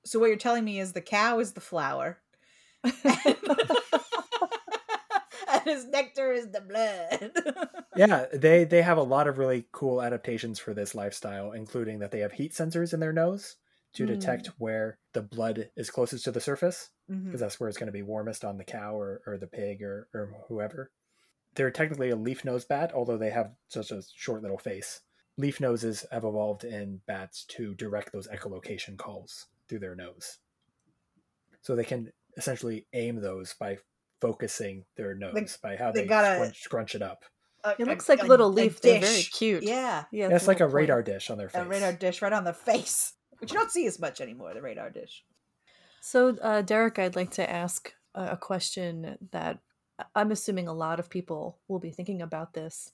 [0.05, 2.20] so what you're telling me is the cow is the flower.
[2.84, 2.93] and
[5.66, 7.32] His nectar is the blood.
[7.95, 12.12] yeah, they they have a lot of really cool adaptations for this lifestyle, including that
[12.12, 13.55] they have heat sensors in their nose
[13.93, 14.13] to Hmm.
[14.13, 17.93] detect where the blood is closest to the surface, because that's where it's going to
[17.93, 20.91] be warmest on the cow or, or the pig or, or whoever.
[21.55, 25.01] They're technically a leaf nose bat, although they have such a short little face.
[25.37, 30.37] Leaf noses have evolved in bats to direct those echolocation calls through their nose.
[31.61, 33.77] So they can essentially aim those by
[34.21, 37.23] focusing their nose by how they they, gotta- scrunch, scrunch it up.
[37.63, 38.79] A- It a- looks like a- little a leaf.
[38.81, 39.63] They're very cute.
[39.63, 40.75] Yeah, Yeah, Yeah, it's like a point.
[40.75, 41.61] radar dish on their face.
[41.61, 44.53] a radar dish right on the face, which you don't see as much anymore.
[44.53, 45.23] The radar dish.
[46.01, 49.59] So, uh, Derek, I'd like to ask a a question that
[50.15, 52.91] I'm assuming a lot of people will be thinking about this.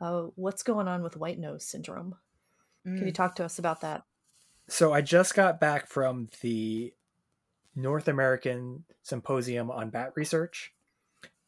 [0.00, 2.16] Uh, what's going on with white nose syndrome?
[2.84, 3.14] Can you Mm.
[3.14, 4.04] talk to us about that?
[4.68, 6.94] So I just got back from the
[7.74, 10.72] North American Symposium on Bat Research,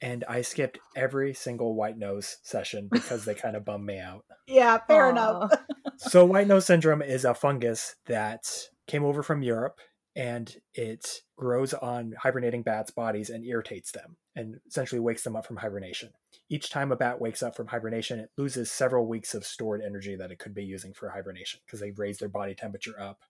[0.03, 4.25] and I skipped every single white nose session because they kind of bummed me out.
[4.47, 5.11] Yeah, fair Aw.
[5.11, 5.53] enough.
[5.99, 8.51] So white nose syndrome is a fungus that
[8.89, 9.79] came over from Europe
[10.17, 15.47] and it grows on hibernating bats' bodies and irritates them and essentially wakes them up
[15.47, 16.11] from hibernation.
[16.49, 20.17] Each time a bat wakes up from hibernation, it loses several weeks of stored energy
[20.17, 23.21] that it could be using for hibernation because they raise their body temperature up.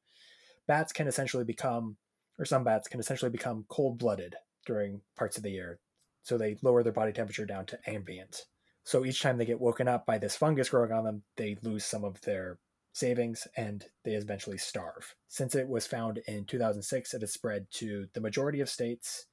[0.66, 1.96] Bats can essentially become,
[2.38, 5.80] or some bats can essentially become cold blooded during parts of the year.
[6.22, 8.44] So they lower their body temperature down to ambient.
[8.84, 11.84] So each time they get woken up by this fungus growing on them, they lose
[11.84, 12.58] some of their
[12.92, 15.14] savings and they eventually starve.
[15.28, 19.26] Since it was found in 2006, it has spread to the majority of states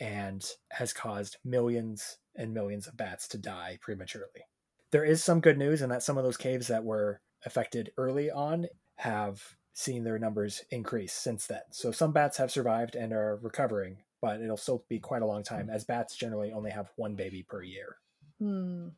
[0.00, 4.46] and has caused millions and millions of bats to die prematurely.
[4.90, 8.30] There is some good news in that some of those caves that were affected early
[8.30, 8.66] on
[8.96, 11.60] have seen their numbers increase since then.
[11.70, 15.42] So some bats have survived and are recovering, but it'll still be quite a long
[15.42, 17.96] time as bats generally only have one baby per year.
[18.38, 18.88] Hmm.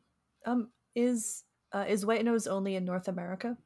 [0.45, 3.57] Um, is uh, is white nose only in North America?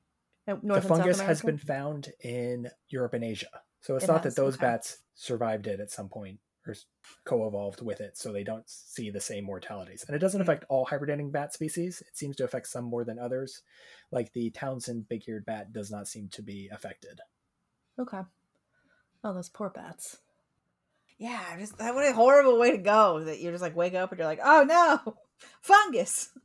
[0.48, 3.50] Uh, North the fungus has been found in Europe and Asia.
[3.82, 4.66] So it's It thought has, that those okay.
[4.66, 6.76] bats survived it at some point or
[7.24, 10.04] co-evolved with it, so they don't see the same mortalities.
[10.06, 10.44] And it doesn't Mm.
[10.44, 12.02] affect all hibernating bat species.
[12.02, 13.62] It seems to affect some more than others.
[14.12, 17.22] Like the Townsend big-eared bat does not seem to be affected.
[17.98, 18.22] Okay.
[19.24, 20.18] Oh, those poor bats.
[21.18, 23.24] Yeah, just that what a horrible way to go.
[23.24, 25.18] That you're just like wake up and you're like, oh no,
[25.62, 26.30] fungus.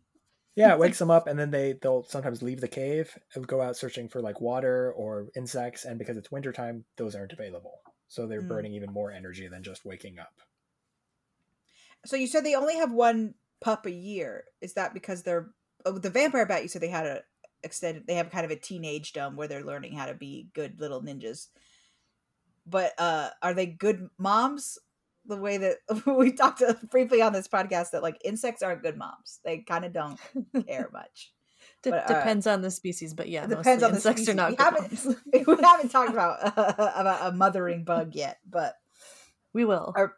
[0.55, 3.63] Yeah, it wakes them up, and then they they'll sometimes leave the cave and go
[3.63, 5.87] out searching for like water or insects.
[5.87, 7.81] And because it's wintertime, those aren't available.
[8.09, 8.49] So they're Mm.
[8.49, 10.35] burning even more energy than just waking up.
[12.05, 14.45] So you said they only have one pup a year.
[14.61, 15.49] Is that because they're
[15.87, 16.63] oh, the vampire bat?
[16.63, 17.23] You said they had a
[17.63, 18.07] extended.
[18.07, 21.03] They have kind of a teenage dumb where they're learning how to be good little
[21.03, 21.47] ninjas.
[22.67, 24.79] But uh are they good moms?
[25.27, 29.41] The way that we talked briefly on this podcast that like insects aren't good moms.
[29.45, 30.19] They kind of don't
[30.67, 31.33] care much.
[31.83, 34.29] De- But, uh, depends on the species, but yeah, it depends on the insects species.
[34.29, 35.17] are not We haven't-
[35.59, 38.75] we haven't talked about about a mothering bug yet, but
[39.53, 39.93] we will.
[39.97, 40.17] Or-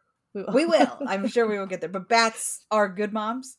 [0.52, 0.98] we will.
[1.06, 1.88] I'm sure we will get there.
[1.88, 3.56] But bats are good moms.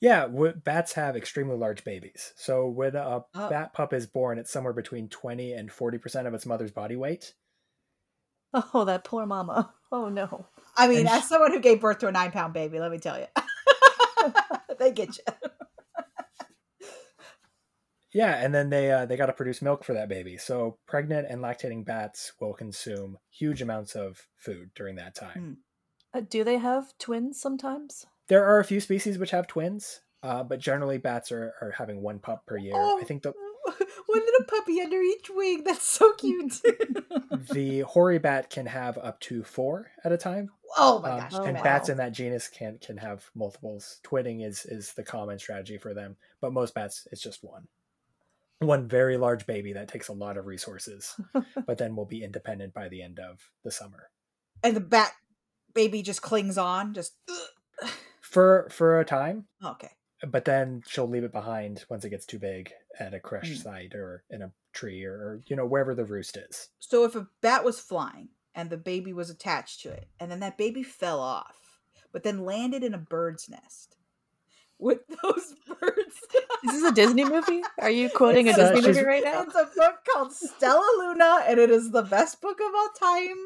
[0.00, 2.34] Yeah, w- bats have extremely large babies.
[2.36, 3.48] So when a Oh.
[3.48, 7.32] bat pup is born, it's somewhere between 20 and 40% of its mother's body weight.
[8.72, 9.74] Oh, that poor mama.
[9.90, 10.46] Oh no.
[10.76, 12.98] I mean, And as someone who gave birth to a nine pound baby, let me
[12.98, 13.26] tell you,
[14.78, 15.24] they get you.
[18.12, 20.36] Yeah, and then they uh, they got to produce milk for that baby.
[20.36, 25.58] So pregnant and lactating bats will consume huge amounts of food during that time.
[26.14, 26.18] Mm.
[26.18, 28.06] Uh, do they have twins sometimes?
[28.28, 32.00] There are a few species which have twins, uh, but generally bats are, are having
[32.00, 32.76] one pup per year.
[32.76, 33.32] I think the
[34.06, 35.64] one little puppy under each wing.
[35.64, 36.60] That's so cute.
[37.52, 40.50] the hoary bat can have up to four at a time.
[40.76, 41.32] oh my Um, gosh!
[41.34, 41.62] Oh, and Jamal.
[41.64, 44.00] bats in that genus can can have multiples.
[44.04, 47.66] Twinning is is the common strategy for them, but most bats it's just one.
[48.60, 51.18] One very large baby that takes a lot of resources,
[51.66, 54.10] but then will be independent by the end of the summer.
[54.62, 55.12] and the bat
[55.74, 56.94] baby just clings on.
[56.94, 57.14] Just
[58.20, 59.90] For for a time, okay.
[60.26, 63.62] but then she'll leave it behind once it gets too big at a creche Mm.
[63.62, 66.68] site or in a tree or, or you know wherever the roost is.
[66.78, 70.40] So if a bat was flying and the baby was attached to it, and then
[70.40, 71.80] that baby fell off,
[72.12, 73.96] but then landed in a bird's nest,
[74.78, 76.14] with those birds.
[76.64, 77.62] Is this a Disney movie?
[77.80, 79.42] Are you quoting a It's a- Disney movie right now?
[79.42, 83.36] It's a book called Stella Luna, and it is the best book of all time.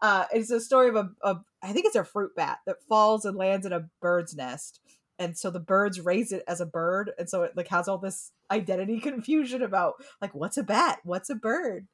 [0.00, 3.24] Uh, it's a story of a, a, I think it's a fruit bat that falls
[3.24, 4.80] and lands in a bird's nest,
[5.18, 7.98] and so the birds raise it as a bird, and so it like has all
[7.98, 11.86] this identity confusion about like what's a bat, what's a bird.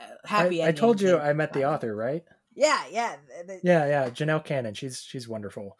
[0.00, 0.62] Uh, happy.
[0.62, 2.24] I, I told you I met the author, right?
[2.54, 3.16] Yeah, yeah,
[3.62, 4.74] Yeah, yeah, Janell Cannon.
[4.74, 5.78] She's she's wonderful.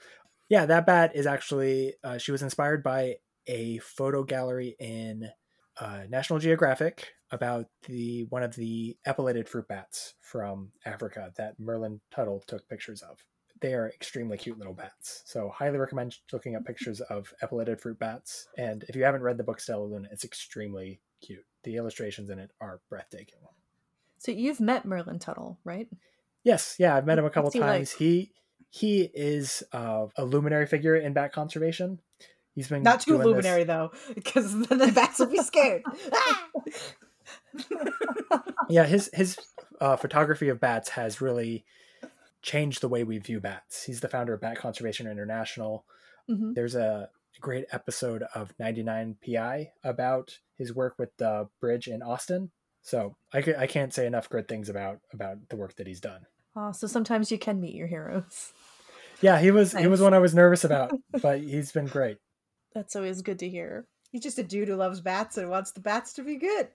[0.49, 3.17] Yeah, that bat is actually uh, she was inspired by
[3.47, 5.29] a photo gallery in
[5.81, 12.01] uh, National Geographic about the one of the epauletted fruit bats from Africa that Merlin
[12.11, 13.19] Tuttle took pictures of.
[13.61, 15.23] They are extremely cute little bats.
[15.25, 18.47] So highly recommend looking up pictures of epauletted fruit bats.
[18.57, 21.45] And if you haven't read the book Stellaluna, it's extremely cute.
[21.65, 23.41] The illustrations in it are breathtaking.
[24.19, 25.89] So you've met Merlin Tuttle, right?
[26.45, 27.93] Yes, yeah, I've met him a couple he times.
[27.93, 27.99] like?
[27.99, 28.33] He
[28.71, 32.01] he is uh, a luminary figure in bat conservation.
[32.55, 35.83] He's been Not too doing this- luminary though, because then the bats will be scared.
[36.13, 36.49] Ah!
[38.69, 39.39] yeah his his
[39.81, 41.65] uh, photography of bats has really
[42.43, 43.85] changed the way we view bats.
[43.85, 45.85] He's the founder of bat conservation international.
[46.29, 47.09] Hmm there's a
[47.41, 52.51] great episode of 99 pi about his work with the bridge in austin.
[52.83, 56.27] So I, I can't say enough good things about about the work that he's done.
[56.57, 58.53] Oh, so sometimes you can meet your heroes.
[59.21, 62.19] yeah he was he was one i was nervous about but he's been great.
[62.75, 63.87] That's always good to hear.
[64.11, 66.69] He's just a dude who loves bats and wants the bats to be good.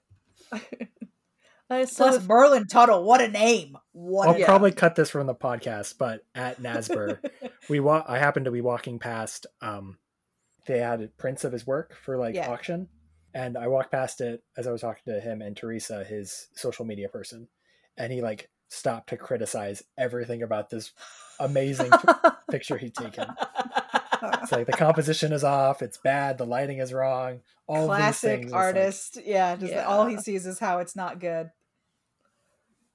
[1.81, 3.77] Uh, so Plus if- Merlin Tuttle, what a name!
[3.91, 4.45] What i'll a Yeah.
[4.45, 7.19] probably cut this from the podcast but at NASBR
[7.69, 9.97] we wa- i happened to be walking past um
[10.65, 12.49] they had prints of his work for like Yeah.
[12.49, 12.87] auction
[13.35, 16.85] and i walked past it as i was talking to him and teresa his social
[16.85, 17.47] media person
[17.97, 20.91] and he like stopped to criticize everything about this
[21.39, 23.25] amazing p- picture he'd taken
[24.41, 28.19] it's like the composition is off it's bad the lighting is wrong all of these
[28.19, 29.17] things classic it's like- artist.
[29.25, 31.49] yeah, just all he sees is how it's not good.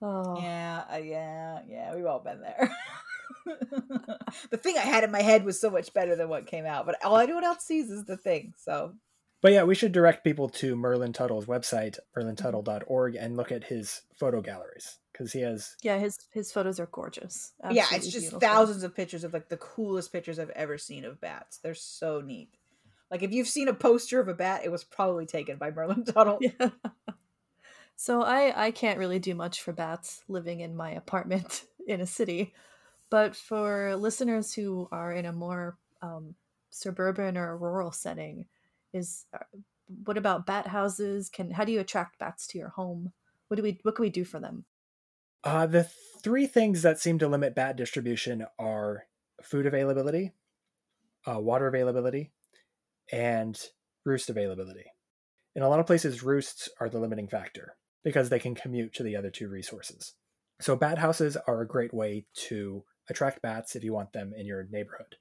[0.02, 1.94] Oh, Yeah, uh, yeah, yeah.
[1.94, 2.76] We've all been there.
[4.50, 6.86] the thing I had in my head was so much better than what came out,
[6.86, 8.54] but all anyone else sees is the thing.
[8.56, 8.94] So
[9.40, 14.02] but yeah we should direct people to merlin tuttle's website merlintuttle.org and look at his
[14.18, 17.52] photo galleries because he has yeah, his his photos are gorgeous.
[17.70, 18.40] yeah, it's just beautiful.
[18.40, 21.58] thousands of pictures of like the coolest pictures I've ever seen of bats.
[21.58, 22.50] They're so neat.
[23.10, 26.04] Like if you've seen a poster of a bat, it was probably taken by Merlin
[26.04, 26.38] Tuttle.
[26.60, 26.70] Yeah.
[28.00, 32.06] So I I can't really do much for bats living in my apartment in a
[32.06, 32.54] city,
[33.10, 36.36] but for listeners who are in a more um,
[36.70, 38.46] suburban or rural setting,
[38.92, 39.38] is uh,
[40.04, 41.28] what about bat houses?
[41.28, 43.12] Can how do you attract bats to your home?
[43.48, 44.64] What do we what can we do for them?
[45.42, 45.90] Uh, the
[46.22, 49.08] three things that seem to limit bat distribution are
[49.42, 50.30] food availability,
[51.26, 52.30] uh, water availability,
[53.10, 53.60] and
[54.04, 54.84] roost availability.
[55.56, 57.74] In a lot of places, roosts are the limiting factor
[58.04, 60.14] because they can commute to the other two resources.
[60.60, 64.46] So, bat houses are a great way to attract bats if you want them in
[64.46, 65.16] your neighborhood.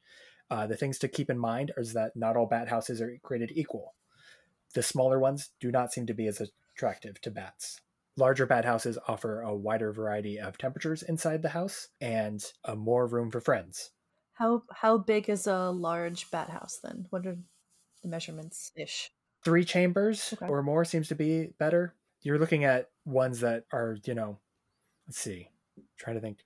[0.50, 3.52] Uh, the things to keep in mind is that not all bat houses are created
[3.54, 3.94] equal.
[4.74, 6.42] The smaller ones do not seem to be as
[6.76, 7.82] attractive to bats.
[8.16, 13.06] Larger bat houses offer a wider variety of temperatures inside the house and uh, more
[13.06, 13.92] room for friends.
[14.34, 17.08] How how big is a large bat house then?
[17.10, 17.38] What are
[18.02, 19.12] the measurements ish?
[19.44, 20.48] Three chambers Okay.
[20.48, 21.94] or more seems to be better.
[22.22, 24.40] You're looking at ones that are, you know,
[25.08, 25.50] let's see,
[25.98, 26.40] trying to think.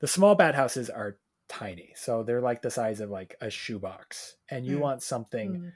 [0.00, 1.18] The small bat houses are
[1.48, 4.80] tiny, so they're like the size of like a shoebox, and you Mm.
[4.80, 5.72] want something Mm.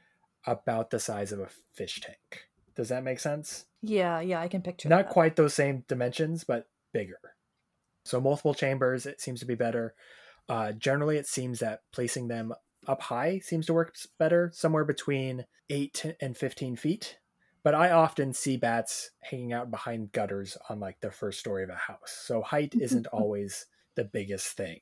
[0.46, 2.48] about the size of a fish tank.
[2.74, 3.66] Does that make sense?
[3.82, 5.12] Yeah, yeah, I can picture Not that.
[5.12, 7.18] quite those same dimensions, but bigger.
[8.04, 9.94] So multiple chambers, it seems to be better.
[10.48, 12.52] Uh, generally, it seems that placing them
[12.86, 17.18] up high seems to work better, somewhere between eight and fifteen feet.
[17.64, 21.70] But I often see bats hanging out behind gutters on like the first story of
[21.70, 22.22] a house.
[22.24, 24.80] So height isn't always the biggest thing.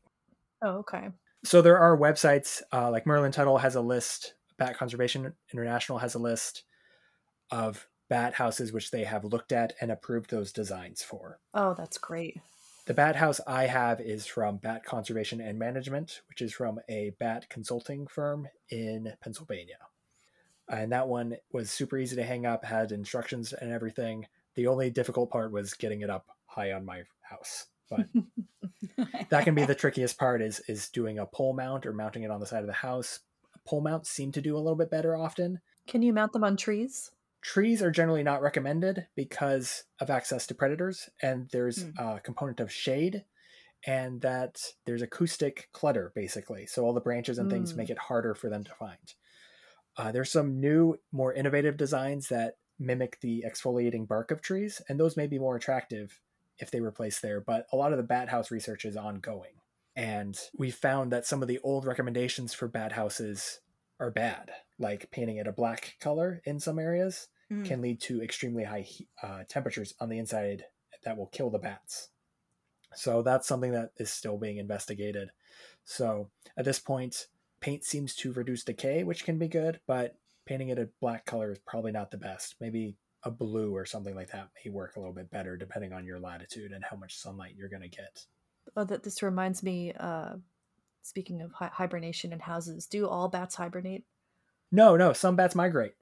[0.62, 1.08] Oh, okay.
[1.44, 6.14] So there are websites uh, like Merlin Tuttle has a list, Bat Conservation International has
[6.14, 6.64] a list
[7.50, 11.38] of bat houses which they have looked at and approved those designs for.
[11.54, 12.38] Oh, that's great.
[12.86, 17.12] The bat house I have is from Bat Conservation and Management, which is from a
[17.20, 19.76] bat consulting firm in Pennsylvania.
[20.70, 24.26] And that one was super easy to hang up, had instructions and everything.
[24.54, 27.66] The only difficult part was getting it up high on my house.
[27.88, 28.06] But
[29.30, 32.30] that can be the trickiest part is is doing a pole mount or mounting it
[32.30, 33.20] on the side of the house.
[33.64, 35.60] Pole mounts seem to do a little bit better often.
[35.86, 37.10] Can you mount them on trees?
[37.42, 41.90] Trees are generally not recommended because of access to predators, and there's Hmm.
[41.98, 43.24] a component of shade,
[43.86, 46.66] and that there's acoustic clutter basically.
[46.66, 47.76] So all the branches and things Mm.
[47.76, 49.14] make it harder for them to find.
[50.00, 54.98] Uh, there's some new, more innovative designs that mimic the exfoliating bark of trees, and
[54.98, 56.18] those may be more attractive
[56.58, 57.40] if they were placed there.
[57.40, 59.52] But a lot of the bat house research is ongoing,
[59.94, 63.60] and we found that some of the old recommendations for bat houses
[63.98, 67.64] are bad, like painting it a black color in some areas Mm.
[67.64, 68.86] can lead to extremely high
[69.24, 70.66] uh, temperatures on the inside
[71.02, 72.10] that will kill the bats.
[72.94, 75.30] So that's something that is still being investigated.
[75.84, 77.26] So at this point,
[77.60, 81.52] paint seems to reduce decay, which can be good, but painting it a black color
[81.52, 82.56] is probably not the best.
[82.60, 86.06] Maybe a blue or something like that may work a little bit better depending on
[86.06, 88.24] your latitude and how much sunlight you're going to get.
[88.76, 89.92] Oh, that this reminds me.
[89.92, 90.36] Uh,
[91.02, 94.04] speaking of hi- hibernation in houses, do all bats hibernate?
[94.72, 95.94] No, no, some bats migrate.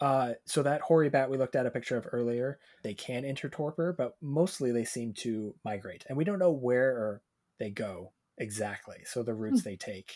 [0.00, 3.48] Uh, so that hoary bat we looked at a picture of earlier, they can enter
[3.48, 7.22] torpor, but mostly they seem to migrate, and we don't know where
[7.58, 8.96] they go exactly.
[9.04, 9.68] So the routes Hmm.
[9.68, 10.12] they take.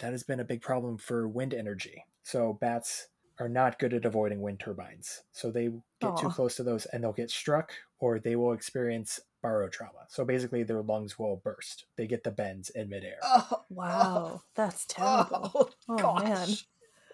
[0.00, 2.04] That has been a big problem for wind energy.
[2.22, 5.22] So bats are not good at avoiding wind turbines.
[5.32, 5.70] So they
[6.00, 10.04] get too close to those and they'll get struck or they will experience barotrauma.
[10.08, 11.86] So basically their lungs will burst.
[11.96, 13.16] They get the bends in midair.
[13.22, 15.50] Oh Wow, that's terrible.
[15.54, 16.22] Oh, Oh, gosh.
[16.24, 16.48] man.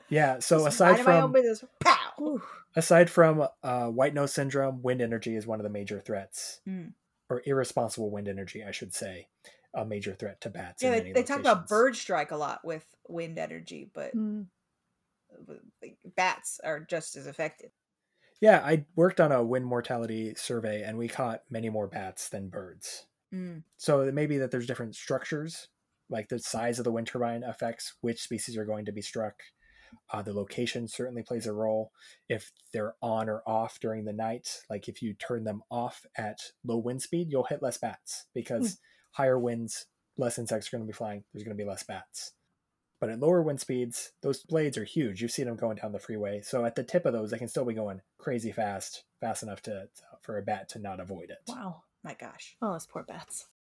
[0.08, 1.64] Yeah, so Just aside minding my own from business.
[1.80, 2.40] Pow.
[2.76, 6.92] Aside from uh, white nose syndrome, wind energy is one of the major threats, Mm.
[7.28, 9.28] or irresponsible wind energy, I should say,
[9.74, 10.82] a major threat to bats.
[10.82, 14.46] Yeah, in they, they talk about bird strike a lot with wind energy, but Mm.
[16.16, 17.70] bats are just as affected.
[18.40, 22.48] Yeah, I worked on a wind mortality survey, and we caught many more bats than
[22.48, 23.06] birds.
[23.32, 23.62] Mm.
[23.76, 25.68] So it may be that there's different structures,
[26.08, 29.42] like the size of the wind turbine affects which species are going to be struck.
[30.12, 31.92] Uh, the location certainly plays a role.
[32.28, 36.38] If they're on or off during the night, like if you turn them off at
[36.64, 38.78] low wind speed, you'll hit less bats because
[39.16, 39.86] higher winds,
[40.16, 41.24] less insects are going to be flying.
[41.32, 42.32] There's going to be less bats.
[43.00, 45.20] But at lower wind speeds, those blades are huge.
[45.20, 46.40] You've seen them going down the freeway.
[46.42, 49.60] So at the tip of those, they can still be going crazy fast, fast enough
[49.62, 49.88] to
[50.22, 51.38] for a bat to not avoid it.
[51.46, 51.82] Wow.
[52.02, 52.56] My gosh.
[52.62, 53.46] Oh, those poor bats.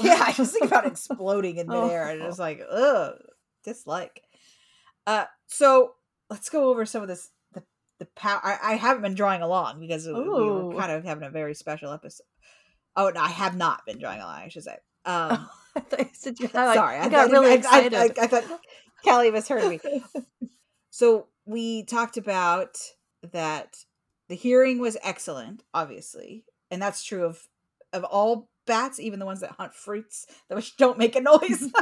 [0.00, 2.26] Yeah, I just think about exploding in midair and Oh.
[2.26, 3.14] just like, ugh,
[3.62, 4.20] dislike.
[5.06, 5.92] Uh, so
[6.28, 7.30] let's go over some of this.
[7.52, 7.62] The
[8.00, 8.40] the power.
[8.42, 11.92] I, I haven't been drawing along because we were kind of having a very special
[11.92, 12.26] episode.
[12.96, 14.44] Oh no, I have not been drawing a line.
[14.44, 14.76] I should say.
[15.04, 16.74] Um, I thought you said you had.
[16.74, 17.94] sorry, I, got I, really I, excited.
[17.94, 18.44] I, I, I thought
[19.04, 19.80] Kelly misheard me.
[20.90, 22.78] So we talked about
[23.32, 23.76] that
[24.30, 27.48] the hearing was excellent, obviously, and that's true of
[27.92, 31.70] of all bats, even the ones that hunt fruits that which don't make a noise.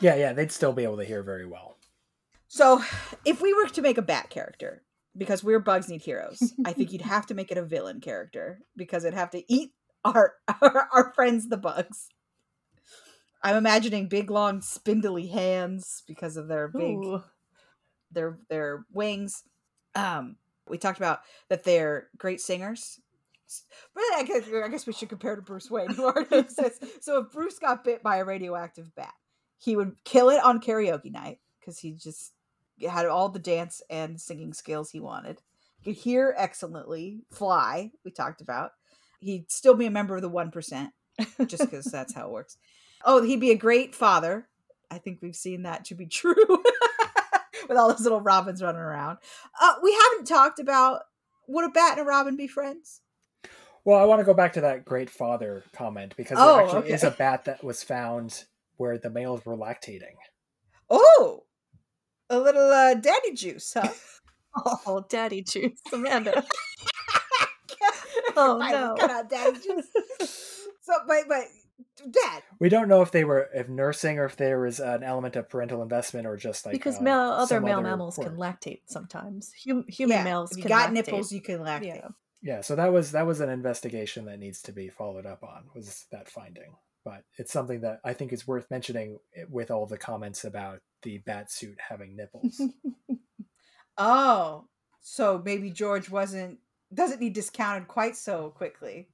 [0.00, 1.78] Yeah, yeah, they'd still be able to hear very well.
[2.48, 2.82] so,
[3.24, 4.82] if we were to make a bat character,
[5.16, 8.60] because we're bugs need heroes, I think you'd have to make it a villain character
[8.76, 9.72] because it'd have to eat
[10.04, 12.08] our our, our friends the bugs.
[13.42, 17.22] I'm imagining big, long, spindly hands because of their big Ooh.
[18.10, 19.42] their their wings.
[19.94, 20.36] Um,
[20.68, 23.00] we talked about that they're great singers.
[23.94, 26.86] Really, I guess, I guess we should compare to Bruce Wayne, who already exists.
[27.02, 29.12] So if Bruce got bit by a radioactive bat,
[29.58, 32.32] he would kill it on karaoke night because he just
[32.80, 35.42] had all the dance and singing skills he wanted.
[35.84, 37.90] Could hear excellently, fly.
[38.04, 38.72] We talked about.
[39.20, 40.90] He'd still be a member of the one percent,
[41.46, 42.56] just because that's how it works.
[43.04, 44.48] Oh, he'd be a great father.
[44.90, 46.34] I think we've seen that to be true.
[47.68, 49.18] With all those little robins running around.
[49.60, 51.02] Uh, we haven't talked about
[51.46, 53.00] would a bat and a robin be friends?
[53.84, 56.92] Well, I want to go back to that great father comment because Oh, there actually
[56.92, 58.44] is a bat that was found
[58.76, 60.14] where the males were lactating.
[60.88, 61.44] Oh,
[62.32, 63.88] a little uh, daddy juice, huh?
[64.86, 66.44] Oh, daddy juice, Amanda.
[68.36, 68.94] Oh, I no.
[68.98, 70.66] Cut out daddy juice.
[70.80, 71.44] So, but but
[72.10, 72.42] dad.
[72.58, 75.48] We don't know if they were if nursing or if there was an element of
[75.48, 79.52] parental investment or just like because uh, male, other male other mammals can lactate sometimes.
[79.66, 80.92] Hum, human yeah, males if you can got lactate.
[80.92, 81.86] nipples, you can lactate.
[81.86, 82.08] Yeah.
[82.42, 85.64] Yeah, so that was that was an investigation that needs to be followed up on
[85.74, 86.74] was that finding.
[87.04, 90.80] But it's something that I think is worth mentioning eh, with all the comments about
[91.02, 92.60] the bat suit having nipples.
[93.98, 94.64] Oh,
[95.00, 96.58] so maybe George wasn't
[96.94, 99.08] doesn't need discounted quite so quickly.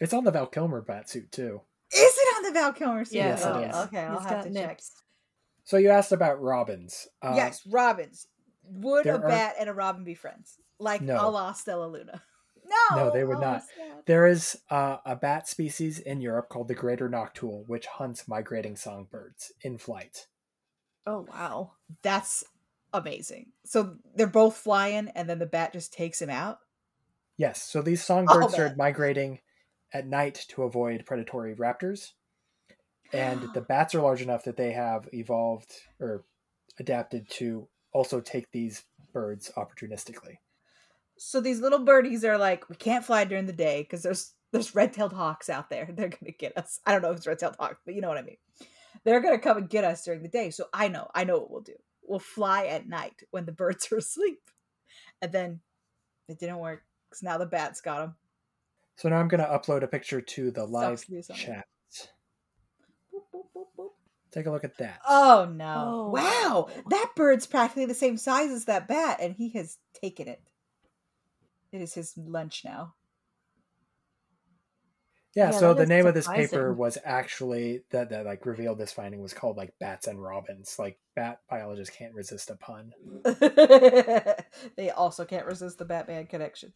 [0.00, 1.60] it's on the Val Kilmer bat suit too.
[1.94, 3.14] Is it on the Val Kilmer suit?
[3.16, 3.76] Yes, it oh, is.
[3.86, 4.80] Okay, I'll He's have got to check.
[5.64, 7.08] So you asked about robins.
[7.22, 8.26] Uh, yes, robins.
[8.64, 10.58] Would there a are- bat and a robin be friends?
[10.78, 11.16] Like No.
[11.16, 12.22] a la Stella Luna.
[12.66, 13.62] No, No, they would oh, not.
[13.62, 14.02] sad.
[14.06, 18.74] There is uh, a bat species in Europe called the greater noctule, which hunts migrating
[18.74, 20.28] songbirds in flight.
[21.06, 21.72] Oh wow.
[22.02, 22.44] That's
[22.92, 23.52] amazing.
[23.64, 26.58] So they're both flying, and then the bat just takes him out.
[27.36, 28.86] Yes, so these oh, songbirds Oh, started man.
[28.86, 29.40] migrating
[29.92, 32.12] at night to avoid predatory raptors.
[33.12, 36.24] And the bats are large enough that they have evolved or
[36.78, 40.38] adapted to also take these birds opportunistically.
[41.16, 44.74] So these little birdies are like, we can't fly during the day because there's there's
[44.74, 45.86] red-tailed hawks out there.
[45.92, 46.80] They're gonna get us.
[46.86, 48.36] I don't know if it's red-tailed hawks, but you know what I mean.
[49.02, 50.50] They're gonna come and get us during the day.
[50.50, 51.76] So I know, I know what we'll do.
[52.06, 54.40] We'll fly at night when the birds are asleep.
[55.20, 55.60] And then
[56.28, 58.14] it didn't work because now the bats got them.
[58.96, 61.46] So now I'm going to upload a picture to the live Sucks to be something.
[61.46, 61.66] chat.
[64.30, 65.00] Take a look at that.
[65.08, 65.74] Oh no!
[65.86, 66.82] Oh, wow, wow.
[66.90, 70.42] that bird's practically the same size as that bat, and he has taken it.
[71.70, 72.94] It is his lunch now.
[75.34, 78.92] Yeah, Yeah, so the name of this paper was actually that that like revealed this
[78.92, 80.76] finding was called like bats and robins.
[80.78, 82.92] Like bat biologists can't resist a pun.
[84.76, 86.72] they also can't resist the Batman connection.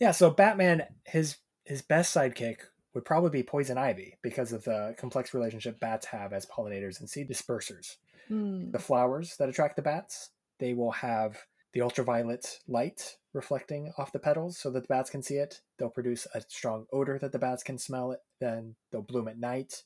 [0.00, 2.58] Yeah, so Batman his his best sidekick
[2.94, 7.08] would probably be poison ivy because of the complex relationship bats have as pollinators and
[7.08, 7.96] seed dispersers.
[8.28, 8.70] Hmm.
[8.70, 11.38] The flowers that attract the bats, they will have
[11.72, 15.60] the ultraviolet light reflecting off the petals so that the bats can see it.
[15.78, 18.18] They'll produce a strong odor that the bats can smell it.
[18.40, 19.84] Then they'll bloom at night.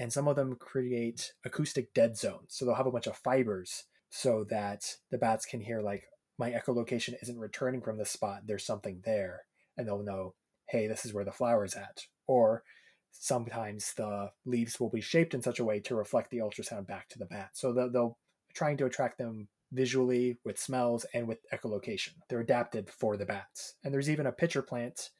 [0.00, 2.48] And some of them create acoustic dead zones.
[2.48, 6.02] So they'll have a bunch of fibers so that the bats can hear, like,
[6.38, 8.42] my echolocation isn't returning from this spot.
[8.46, 9.42] There's something there.
[9.76, 10.34] And they'll know,
[10.68, 12.02] hey, this is where the flower's at.
[12.26, 12.64] Or
[13.12, 17.08] sometimes the leaves will be shaped in such a way to reflect the ultrasound back
[17.08, 17.50] to the bat.
[17.54, 18.18] So they'll, they'll
[18.54, 22.14] trying to attract them visually with smells and with echolocation.
[22.28, 23.74] They're adapted for the bats.
[23.84, 25.10] And there's even a pitcher plant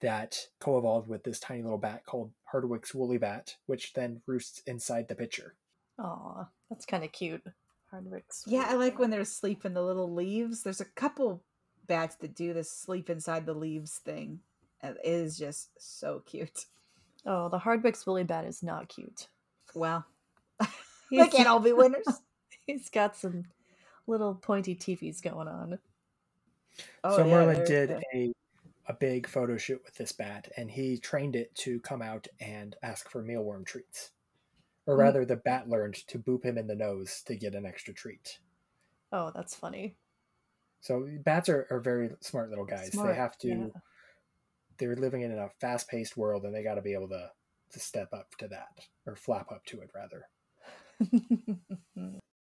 [0.00, 5.08] that co-evolved with this tiny little bat called Hardwicke's woolly bat, which then roosts inside
[5.08, 5.54] the pitcher.
[5.98, 7.42] Aw, that's kind of cute.
[7.90, 8.44] Hardwicke's.
[8.46, 10.62] Yeah, I like when they're asleep in the little leaves.
[10.62, 11.44] There's a couple
[11.86, 14.40] bats that do this sleep inside the leaves thing.
[14.80, 16.66] and It is just so cute.
[17.24, 19.28] Oh, the Hardwicke's woolly bat is not cute.
[19.74, 20.04] Well,
[21.10, 22.06] they can't all be winners.
[22.66, 23.44] He's got some
[24.06, 25.78] little pointy teepees going on.
[27.04, 28.32] Oh, so yeah, Merlin did they're- a
[28.88, 32.74] a big photo shoot with this bat and he trained it to come out and
[32.82, 34.10] ask for mealworm treats.
[34.86, 34.98] Or Mm.
[34.98, 38.40] rather the bat learned to boop him in the nose to get an extra treat.
[39.12, 39.94] Oh, that's funny.
[40.80, 42.90] So bats are, are very smart little guys.
[42.90, 43.66] Smart, they have to yeah.
[44.78, 47.30] they're living in a fast paced world and they gotta be able to
[47.70, 48.84] to step up to that.
[49.06, 50.28] Or flap up to it rather.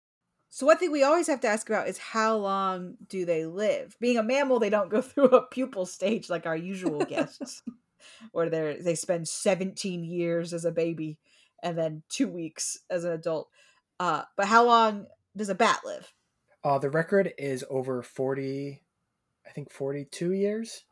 [0.54, 3.95] So one thing we always have to ask about is how long do they live?
[4.02, 7.64] Being a mammal, they don't go through a pupal stage like our usual guests,
[8.34, 11.18] where they they spend 17 years as a baby
[11.64, 13.49] and then two weeks as an adult.
[13.97, 16.14] Uh, but how long does a bat live?
[16.66, 18.82] Uh, the record is over 40,
[19.47, 20.84] I think 42 years.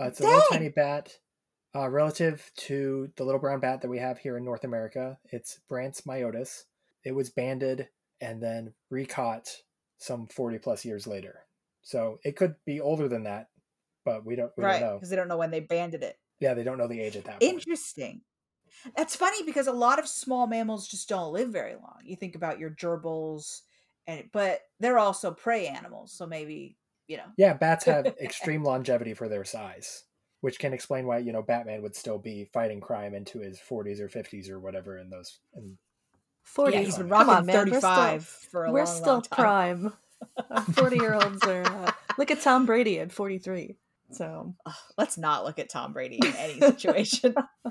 [0.00, 1.18] Uh, it's a little tiny bat.
[1.74, 5.60] Uh, relative to the little brown bat that we have here in North America, it's
[5.68, 6.64] Brandt's myotis.
[7.04, 7.88] It was banded
[8.22, 9.48] and then recaught
[9.98, 11.40] some 40 plus years later.
[11.82, 13.48] So it could be older than that,
[14.04, 14.94] but we don't, we right, don't know.
[14.96, 16.16] because they don't know when they banded it.
[16.40, 17.52] Yeah, they don't know the age at that point.
[17.52, 18.22] Interesting.
[18.96, 21.98] That's funny because a lot of small mammals just don't live very long.
[22.04, 23.60] You think about your gerbils,
[24.06, 27.26] and but they're also prey animals, so maybe you know.
[27.36, 30.04] Yeah, bats have extreme longevity for their size,
[30.40, 34.00] which can explain why you know Batman would still be fighting crime into his 40s
[34.00, 35.38] or 50s or whatever in those.
[35.54, 35.76] In,
[36.44, 36.72] 40.
[36.76, 37.56] Yeah, he's been Come rocking on, man.
[37.70, 39.92] We're still- 35 for a We're long, still long prime.
[40.74, 41.62] Forty year olds are.
[41.64, 43.76] Uh, look at Tom Brady at forty three.
[44.12, 47.34] So Ugh, let's not look at Tom Brady in any situation.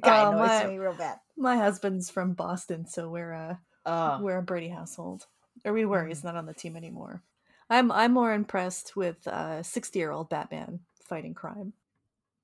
[0.00, 1.18] guy Oh, annoys my- me real bad.
[1.36, 5.26] my husband's from Boston, so we're a Oh, we're a Brady household,
[5.64, 6.04] or we were.
[6.04, 6.08] Mm.
[6.08, 7.22] He's not on the team anymore.
[7.70, 11.72] I'm I'm more impressed with uh sixty year old Batman fighting crime.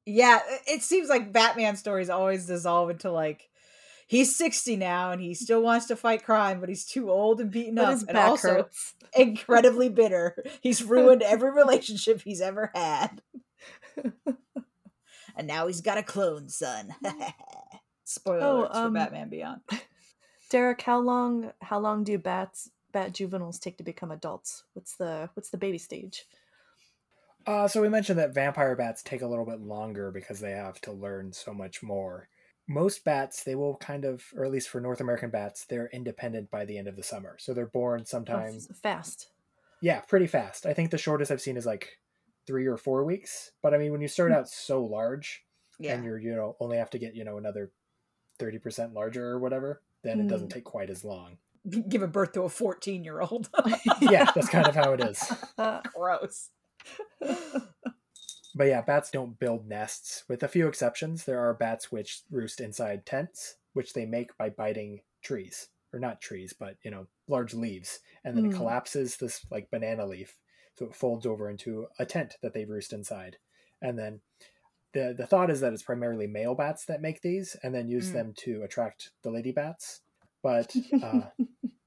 [0.07, 0.39] yeah.
[0.67, 3.49] It seems like Batman stories always dissolve into like
[4.11, 7.51] he's 60 now and he still wants to fight crime, but he's too old and
[7.51, 8.95] beaten But up, his and back also hurts.
[9.17, 10.37] incredibly bitter.
[10.61, 13.23] He's ruined every relationship he's ever had,
[15.37, 16.95] and now he's got a clone son.
[18.05, 19.61] Spoiler Oh, um, for Batman Beyond.
[20.51, 24.65] Derek, how long how long do bats bat juveniles take to become adults?
[24.73, 26.27] What's the what's the baby stage?
[27.47, 30.81] uh, so we mentioned that vampire bats take a little bit longer because they have
[30.83, 32.29] to learn so much more.
[32.73, 36.51] Most bats, they will kind of, or at least for North American bats, they're independent
[36.51, 37.37] by the end of the summer.
[37.39, 39.29] So they're born Oh, sometime, f- fast.
[39.83, 40.67] yeah, pretty fast.
[40.67, 41.99] I think the shortest I've seen is like
[42.47, 43.51] three or four weeks.
[43.61, 45.45] But I mean, when you start out so large,
[45.81, 47.73] Yeah, and you're you know only have to get you know another
[48.39, 50.55] 30% larger or whatever then it doesn't Hmm.
[50.59, 51.37] take quite as long
[51.91, 53.51] giving birth to a 14 year old.
[54.01, 55.21] yeah that's kind of how it is
[55.95, 56.49] Gross.
[58.55, 60.25] but yeah bats don't build nests.
[60.29, 64.51] With a few exceptions there are bats which roost inside tents which they make by
[64.51, 65.69] biting trees.
[65.93, 68.01] Or not trees but you know large leaves.
[68.25, 68.53] And then it Hmm.
[68.53, 70.37] collapses this like banana leaf
[70.77, 73.39] so it folds over into a tent that they roost inside.
[73.83, 74.21] And then
[74.93, 78.11] the the thought is that it's primarily male bats that make these and then use
[78.11, 78.13] Mm.
[78.13, 80.03] them to attract the lady bats.
[80.43, 81.31] But uh,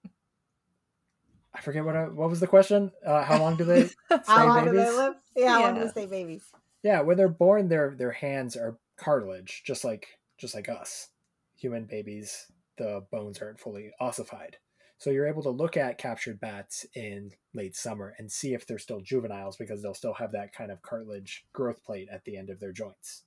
[1.55, 2.91] I forget what I, what was the question.
[3.05, 3.89] Uh, how long do they?
[4.09, 4.95] How Stay long do they babies?
[4.97, 5.13] live?
[5.35, 6.45] Yeah, how long do they stay babies?
[6.83, 11.09] Yeah, when they're born, their their hands are cartilage, just like just like us.
[11.57, 12.47] Human babies
[12.77, 14.57] the bones aren't fully ossified.
[14.97, 18.79] So you're able to look at captured bats in late summer and see if they're
[18.79, 22.49] still juveniles because they'll still have that kind of cartilage growth plate at the end
[22.49, 23.23] of their joints.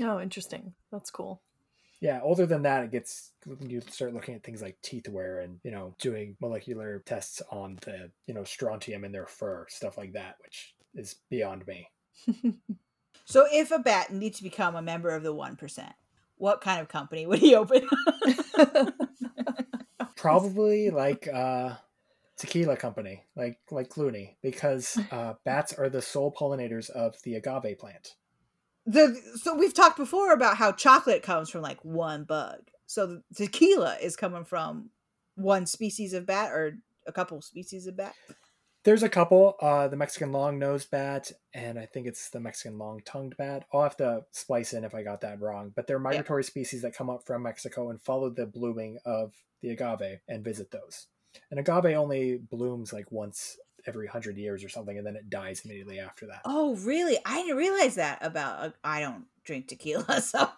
[0.00, 0.74] Oh, interesting.
[0.90, 1.42] That's cool.
[2.00, 5.58] Yeah, older than that, it gets you start looking at things like teeth wear and
[5.64, 10.12] you know doing molecular tests on the you know strontium in their fur, stuff like
[10.12, 11.88] that, which is beyond me.
[13.28, 15.92] So if a bat needs to become a member of the one percent,
[16.36, 17.86] what kind of company would he open?
[20.16, 21.74] Probably like uh
[22.38, 27.78] tequila company, like like Clooney, because uh, bats are the sole pollinators of the agave
[27.78, 28.14] plant.
[28.88, 32.60] The so we've talked before about how chocolate comes from like one bug.
[32.86, 34.90] So the tequila is coming from
[35.34, 38.14] one species of bat or a couple species of bat.
[38.84, 43.36] There's a couple, uh, the Mexican long-nosed bat, and I think it's the Mexican long-tongued
[43.36, 43.66] bat.
[43.72, 46.94] I'll have to splice in if I got that wrong, but they're migratory species that
[46.94, 51.08] come up from Mexico and follow the blooming of the agave and visit those.
[51.50, 53.58] And agave only blooms like once
[53.88, 56.42] every hundred years or something, and then it dies immediately after that.
[56.44, 57.18] Oh, really?
[57.24, 58.60] I didn't realize that about.
[58.60, 60.48] Uh, I don't drink tequila, so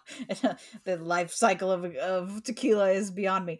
[0.83, 3.59] the life cycle of of tequila is beyond me.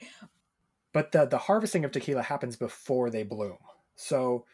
[0.94, 3.58] But the the harvesting of tequila happens before they bloom.
[3.96, 4.46] So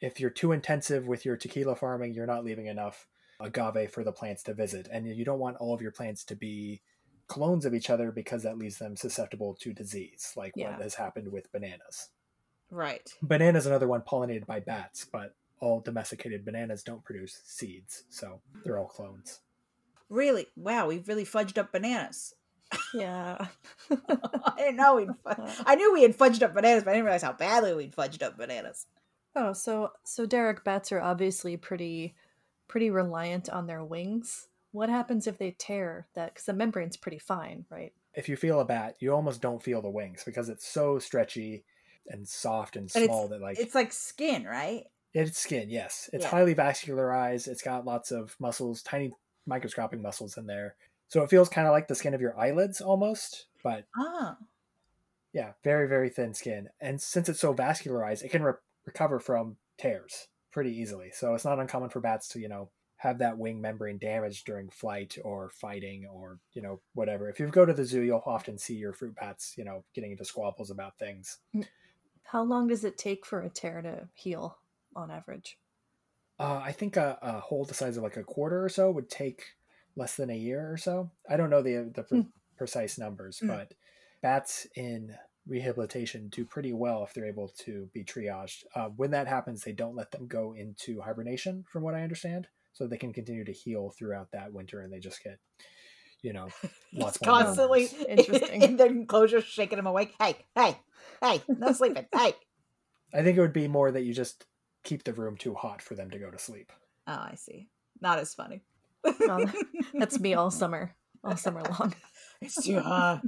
[0.00, 3.06] if you're too intensive with your tequila farming, you're not leaving enough
[3.40, 6.36] agave for the plants to visit, and you don't want all of your plants to
[6.36, 6.80] be
[7.26, 10.72] clones of each other because that leaves them susceptible to disease, like Yeah.
[10.72, 12.08] what has happened with bananas.
[12.70, 13.12] Right.
[13.22, 18.78] Banana's another one pollinated by bats, but all domesticated bananas don't produce seeds, so they're
[18.78, 19.40] all clones.
[20.08, 20.46] Really?
[20.56, 22.34] Wow, we've really fudged up bananas.
[22.94, 23.46] yeah.
[23.90, 25.08] I didn't know we'd.
[25.08, 27.94] Fu- I knew we had fudged up bananas, but I didn't realize how badly we'd
[27.94, 28.86] fudged up bananas.
[29.36, 32.14] Oh, so so Derek, bats are obviously pretty
[32.68, 34.48] pretty reliant on their wings.
[34.72, 36.34] What happens if they tear that?
[36.34, 37.92] Because the membrane's pretty fine, right?
[38.14, 41.64] If you feel a bat, you almost don't feel the wings because it's so stretchy
[42.06, 44.86] and soft and And small that like It's like skin, right?
[45.12, 46.08] It's skin, yes.
[46.12, 46.30] It's Yeah.
[46.30, 47.48] highly vascularized.
[47.48, 49.12] It's got lots of muscles, tiny
[49.46, 50.76] microscopic muscles in there.
[51.08, 54.38] So it feels kind of like the skin of your eyelids almost, but Ah,
[55.32, 56.68] yeah, very, very thin skin.
[56.80, 61.10] And since it's so vascularized, it can re- recover from tears pretty easily.
[61.12, 64.68] So it's not uncommon for bats to, you know, have that wing membrane damaged during
[64.68, 67.30] flight or fighting or, you know, whatever.
[67.30, 70.10] If you go to the zoo, you'll often see your fruit bats, you know, getting
[70.12, 71.38] into squabbles about things.
[72.22, 74.62] How long does it take for a tear to heal
[74.96, 75.60] on average?
[76.38, 79.10] Uh, I think a, a hole the size of like a quarter or so would
[79.10, 79.44] take
[79.96, 81.10] less than a year or so.
[81.28, 82.30] I don't know the the pre- Hmm.
[82.56, 83.46] precise numbers, Hmm.
[83.46, 83.74] but
[84.22, 85.16] bats in
[85.46, 88.64] rehabilitation do pretty well if they're able to be triaged.
[88.74, 92.48] Uh, when that happens, they don't let them go into hibernation, from what I understand,
[92.72, 95.40] so they can continue to heal throughout that winter, and they just get,
[96.22, 96.48] you know,
[96.94, 98.06] lots it's constantly numbers.
[98.08, 98.62] Interesting.
[98.62, 100.14] in the enclosure, shaking him awake.
[100.20, 100.76] Hey, hey,
[101.22, 102.06] hey, no sleeping.
[102.14, 102.34] Hey.
[103.12, 104.46] I think it would be more that you just
[104.84, 106.72] keep the room too hot for them to go to sleep.
[107.08, 107.68] Oh, I see.
[108.00, 108.62] Not as funny.
[109.94, 110.94] That's me all summer,
[111.24, 111.94] all summer long.
[112.40, 113.22] it's too hot.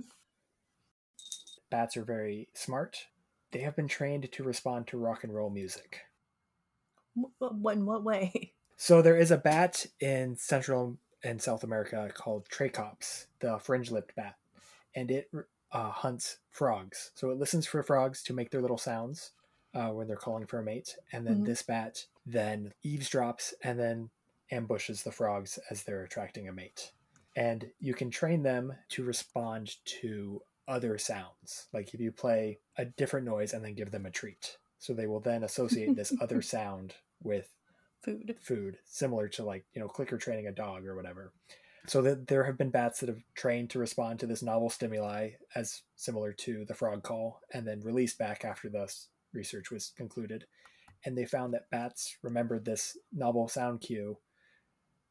[1.68, 3.06] Bats are very smart.
[3.50, 6.00] They have been trained to respond to rock and roll music.
[7.14, 8.52] What, what, in what way?
[8.76, 14.36] So there is a bat in Central and South America called Trachops, the fringe-lipped bat,
[14.94, 15.30] and it
[15.72, 17.12] uh, hunts frogs.
[17.14, 19.32] So it listens for frogs to make their little sounds
[19.74, 21.44] uh, when they're calling for a mate, and then Mhm.
[21.44, 24.10] this bat then eavesdrops and then
[24.50, 26.92] ambushes the frogs as they're attracting a mate.
[27.34, 31.68] And you can train them to respond to other sounds.
[31.72, 34.58] Like if you play a different noise and then give them a treat.
[34.78, 37.54] So they will then associate this other sound with
[38.02, 38.36] Food.
[38.40, 41.32] food, similar to like, you know, clicker training a dog or whatever.
[41.86, 45.30] So that there have been bats that have trained to respond to this novel stimuli
[45.54, 48.92] as similar to the frog call and then released back after the
[49.32, 50.46] research was concluded.
[51.04, 54.18] And they found that bats remembered this novel sound cue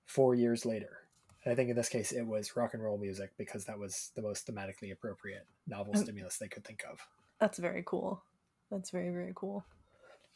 [0.05, 0.99] four years later.
[1.43, 4.11] And I think in this case it was rock and roll music because that was
[4.15, 6.03] the most thematically appropriate novel Mm.
[6.03, 6.99] stimulus they could think of.
[7.39, 8.23] That's very cool.
[8.69, 9.65] That's very very cool.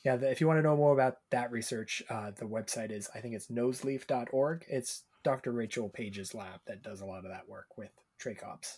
[0.05, 3.19] Yeah, if you want to know more about that research, uh, the website is, I
[3.19, 4.65] think it's noseleaf.org.
[4.69, 5.51] It's Dr.
[5.51, 7.89] Rachel Page's lab that does a lot of that work with
[8.21, 8.77] Trachops.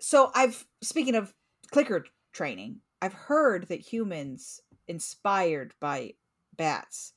[0.00, 1.32] So I've speaking of
[1.70, 6.14] clicker training, I've heard that humans inspired by
[6.56, 7.12] bats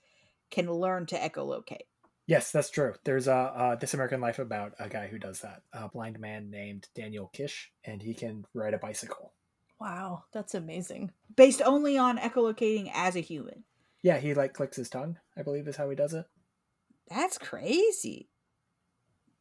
[0.51, 1.87] can learn to echolocate.
[2.27, 2.93] Yes, that's true.
[3.03, 6.51] There's a uh, This American Life about a guy who does that, a blind man
[6.51, 9.31] named Daniel Kish, and he can ride a bicycle.
[9.79, 11.11] Wow, that's amazing.
[11.35, 13.63] Based only on echolocating as a human.
[14.01, 16.25] Yeah, he like clicks his tongue, I believe is how he does it.
[17.09, 18.29] That's crazy.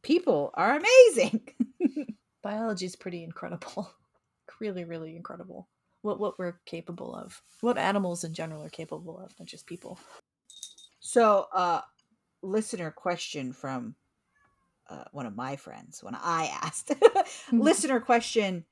[0.01, 1.47] People are amazing.
[2.43, 3.89] Biology is pretty incredible.
[4.59, 5.67] really, really incredible.
[6.01, 9.99] What what we're capable of, what animals in general are capable of, not just people.
[10.99, 11.81] So, uh,
[12.43, 13.95] listener question from
[14.89, 16.93] uh, one of my friends when I asked.
[17.51, 18.65] listener question: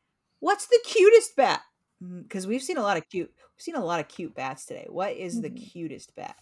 [0.43, 1.61] What's the cutest bat?
[2.01, 4.87] Because we've seen a lot of cute, we've seen a lot of cute bats today.
[4.89, 5.71] What is the Mhm.
[5.71, 6.35] cutest bat?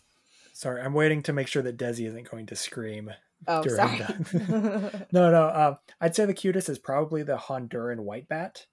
[0.54, 3.12] Sorry, I'm waiting to make sure that Desi isn't going to scream.
[3.48, 3.98] Oh, during sorry.
[4.00, 5.08] that.
[5.12, 5.44] no, no.
[5.44, 8.66] Uh, I'd say the cutest is probably the Honduran white bat.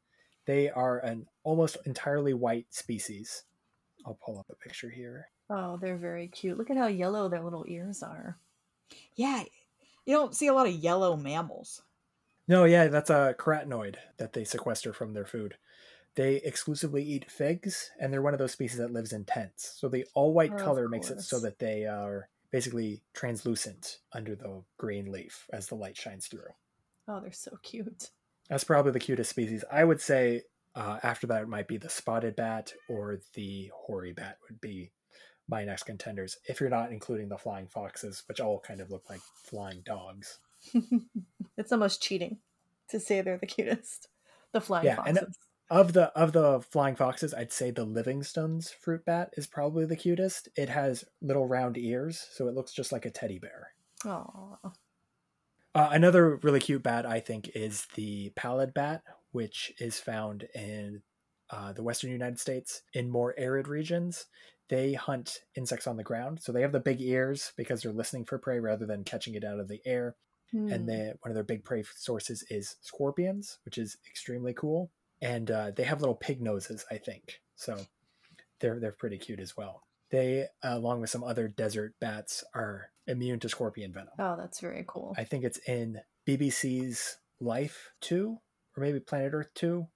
[0.46, 3.44] They are an almost entirely white species.
[4.06, 5.28] I'll pull up a picture here.
[5.50, 6.56] oh, they're very cute.
[6.56, 8.38] Look at how yellow their little ears are.
[9.14, 9.44] yeah,
[10.06, 11.82] you don't see a lot of yellow mammals.
[12.48, 15.56] No, yeah, that's a carotenoid that they sequester from their food.
[16.14, 19.74] They exclusively eat figs, and they're one of those species that lives in tents.
[19.76, 24.34] So the all white Of color makes it so that they are basically translucent under
[24.34, 26.48] the green leaf as the light shines through.
[27.06, 28.10] Oh, they're so cute.
[28.48, 29.64] That's probably the cutest species.
[29.70, 30.42] I would say
[30.74, 34.90] uh, after that it might be the spotted bat or the hoary bat would be
[35.48, 36.38] my next contenders.
[36.46, 40.38] If you're not including the flying foxes, which all kind of look like flying dogs.
[41.56, 42.38] it's almost cheating
[42.90, 44.08] to say they're the cutest.
[44.52, 45.38] The flying Yeah, and- foxes.
[45.70, 49.96] Of the of the flying foxes, I'd say the Livingstone's fruit bat is probably the
[49.96, 50.48] cutest.
[50.56, 53.68] It has little round ears, so it looks just like a teddy bear.
[54.06, 54.56] Oh,
[55.74, 59.02] Uh, another really cute bat, I think, is the pallid bat,
[59.32, 61.02] which is found in
[61.50, 64.24] uh, the western United States in more arid regions.
[64.70, 68.24] They hunt insects on the ground, so they have the big ears because they're listening
[68.24, 70.16] for prey rather than catching it out of the air.
[70.50, 70.72] Hmm.
[70.72, 74.90] And they, one of their big prey sources is scorpions, which is extremely cool.
[75.20, 77.78] And uh, they have little pig noses, I think, so
[78.60, 79.82] they're they're pretty cute as well.
[80.10, 84.14] They, along with some other desert bats, are immune to scorpion venom.
[84.18, 85.14] oh, that's very cool.
[85.18, 88.38] I think it's in BBC's Life 2
[88.76, 89.86] or maybe Planet Earth 2.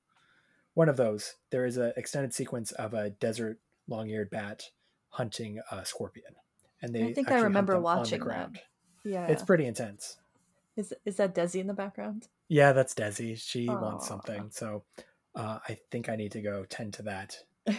[0.75, 1.35] One of those.
[1.51, 3.59] There is an extended sequence of a desert
[3.89, 4.65] long-eared bat
[5.11, 6.35] hunting a scorpion.
[6.81, 8.51] And they I think I remember them on the watching that.
[9.05, 10.17] yeah, It's pretty intense.
[10.77, 12.29] Is is that Desi in the background?
[12.49, 13.41] Yeah, that's Desi.
[13.41, 14.51] She wants something.
[14.51, 14.85] So
[15.35, 17.37] uh, I think I need to go tend to that.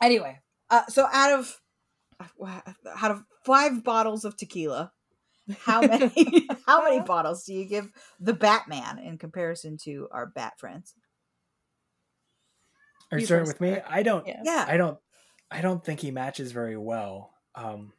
[0.00, 0.38] Anyway,
[0.70, 1.60] uh, so out of
[2.40, 4.92] out of five bottles of tequila,
[5.58, 7.90] how many how many bottles do you give
[8.20, 10.94] the Batman in comparison to our bat friends?
[13.10, 13.78] Are you starting with me?
[13.88, 14.42] I don't Yeah.
[14.44, 14.98] Yeah, I don't
[15.50, 17.92] I don't think he matches very well, um,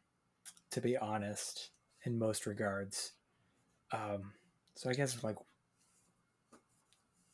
[0.71, 1.71] to be honest,
[2.05, 3.11] in most regards.
[3.91, 4.33] Um,
[4.75, 5.37] so I guess like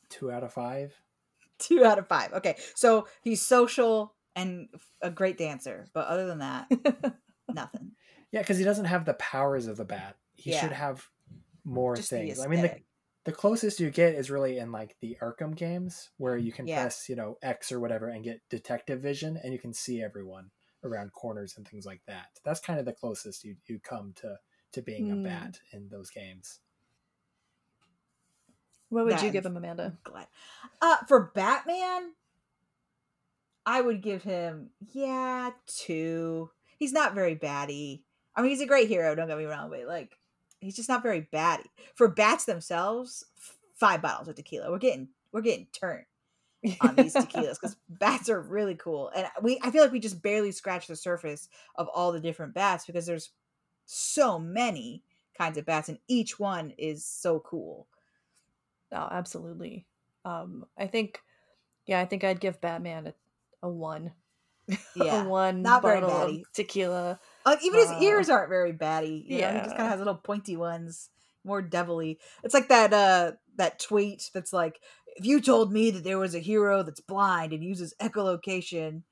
[0.09, 0.93] two out of five.
[1.59, 2.33] two out of five.
[2.33, 4.67] Okay, so he's social and
[5.01, 6.67] a great dancer, but other than that,
[7.53, 7.91] nothing.
[8.31, 10.17] Yeah, because he doesn't have the powers of the bat.
[10.33, 10.61] He Yeah.
[10.61, 11.07] should have
[11.63, 12.39] more Just things.
[12.39, 12.81] I mean, the,
[13.23, 16.81] the closest you get is really in like the Arkham games, where you can Yeah.
[16.81, 20.51] press, you know, X or whatever and get detective vision, and you can see everyone
[20.83, 22.27] around corners and things like that.
[22.43, 24.37] That's kind of the closest you you come to
[24.75, 25.25] to being Hmm.
[25.25, 26.59] a bat in those games.
[28.89, 29.97] what would you give him, Amanda?
[30.03, 30.27] glad.
[30.81, 32.13] Uh, for Batman,
[33.65, 36.51] I would give him yeah two.
[36.77, 38.03] He's not very batty.
[38.35, 39.15] I mean, he's a great hero.
[39.15, 40.17] Don't get me wrong, but like,
[40.59, 41.69] he's just not very batty.
[41.95, 44.69] For bats themselves, f- five bottles of tequila.
[44.69, 46.05] We're getting we're getting turned
[46.81, 50.21] on these tequilas because bats are really cool, and we I feel like we just
[50.21, 53.31] barely scratched the surface of all the different bats because there's
[53.85, 55.03] so many
[55.37, 57.87] kinds of bats, and each one is so cool.
[58.91, 59.85] Oh, absolutely.
[60.23, 61.21] Um, I think,
[61.87, 63.13] yeah, I think I'd give Batman a,
[63.63, 64.13] a one.
[64.93, 66.45] Yeah, a one not very of batty.
[66.53, 67.19] tequila.
[67.45, 69.23] Like even his Uh, ears aren't very batty.
[69.27, 71.09] You know, he just kind of has little pointy ones,
[71.43, 72.19] more devilly.
[72.43, 74.81] It's like that uh that tweet that's like,
[75.17, 79.03] if you told me that there was a hero that's blind and uses echolocation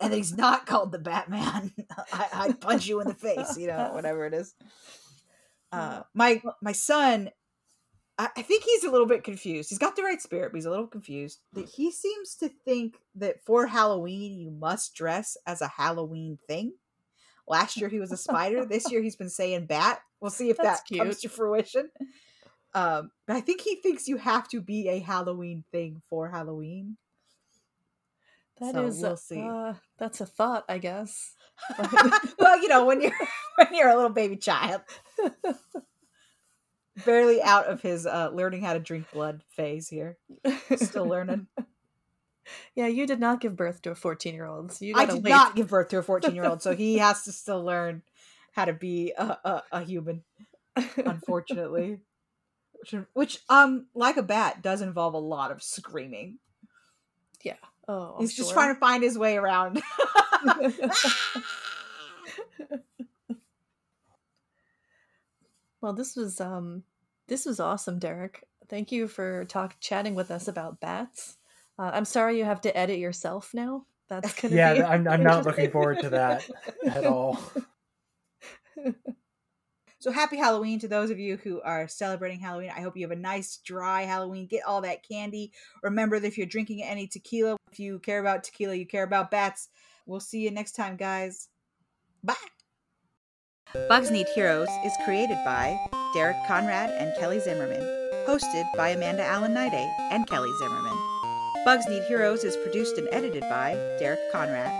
[0.00, 1.72] and he's not called the Batman,
[2.12, 3.56] I, I'd punch you in the face.
[3.56, 4.54] You know, whatever it is.
[5.72, 7.30] Uh, my my son,
[8.18, 9.68] I, I think he's a little bit confused.
[9.68, 11.40] He's got the right spirit, but he's a little confused.
[11.52, 16.74] That he seems to think that for Halloween you must dress as a Halloween thing.
[17.48, 18.64] Last year he was a spider.
[18.64, 20.00] this year he's been saying bat.
[20.20, 21.90] We'll see if That's that comes to fruition.
[22.74, 26.96] Um, but I think he thinks you have to be a Halloween thing for Halloween.
[28.60, 29.40] That So is, we'll see.
[29.40, 31.34] Uh, that's a thought, I guess.
[32.38, 33.12] well, you know, when you're
[33.56, 34.82] when you're a little baby child,
[37.04, 40.18] barely out of his uh, learning how to drink blood phase here,
[40.76, 41.46] still learning.
[42.74, 44.72] yeah, you did not give birth to a fourteen-year-old.
[44.72, 45.30] So you I did wait.
[45.30, 48.02] not give birth to a 14 year old, so he has to still learn
[48.52, 50.22] how to be a, a, a human.
[50.96, 52.00] Unfortunately,
[52.72, 56.38] which, which um like a bat does involve a lot of screaming.
[57.88, 59.80] Oh, I'm He's just trying to find his way around.
[65.80, 66.82] well, this was um,
[67.28, 68.44] this was awesome, Derek.
[68.68, 71.36] Thank you for talk chatting with us about bats.
[71.78, 73.86] Uh, I'm sorry you have to edit yourself now.
[74.08, 76.48] That's gonna be Yeah, I'm, I'm not looking forward to that
[76.86, 77.38] at all.
[80.06, 82.70] So happy Halloween to those of you who are celebrating Halloween.
[82.70, 84.46] I hope you have a nice, dry Halloween.
[84.46, 85.50] Get all that candy.
[85.82, 89.32] Remember that if you're drinking any tequila, if you care about tequila, you care about
[89.32, 89.68] bats.
[90.06, 91.48] We'll see you next time, guys.
[92.22, 92.36] Bye.
[93.88, 95.76] Bugs Need Heroes is created by
[96.14, 97.82] Derek Conrad and Kelly Zimmerman,
[98.28, 100.96] hosted by Amanda Allen Niday and Kelly Zimmerman.
[101.64, 104.70] Bugs Need Heroes is produced and edited by Derek Conrad.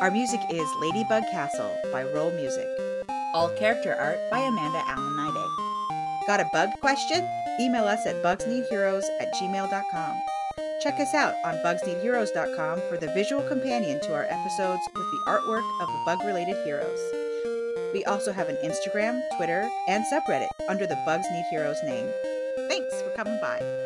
[0.00, 2.93] Our music is Ladybug Castle by Rolemusic.
[3.34, 6.26] All character art by Amanda Allen Niday.
[6.28, 7.28] Got a bug question?
[7.60, 10.22] Email us at bugsneedheroes at gmail.com.
[10.80, 15.68] Check us out on bugsneedheroes.com for the visual companion to our episodes with the artwork
[15.80, 17.00] of the bug related heroes.
[17.92, 22.08] We also have an Instagram, Twitter, and subreddit under the Bugs Need Heroes name.
[22.68, 23.83] Thanks for coming by.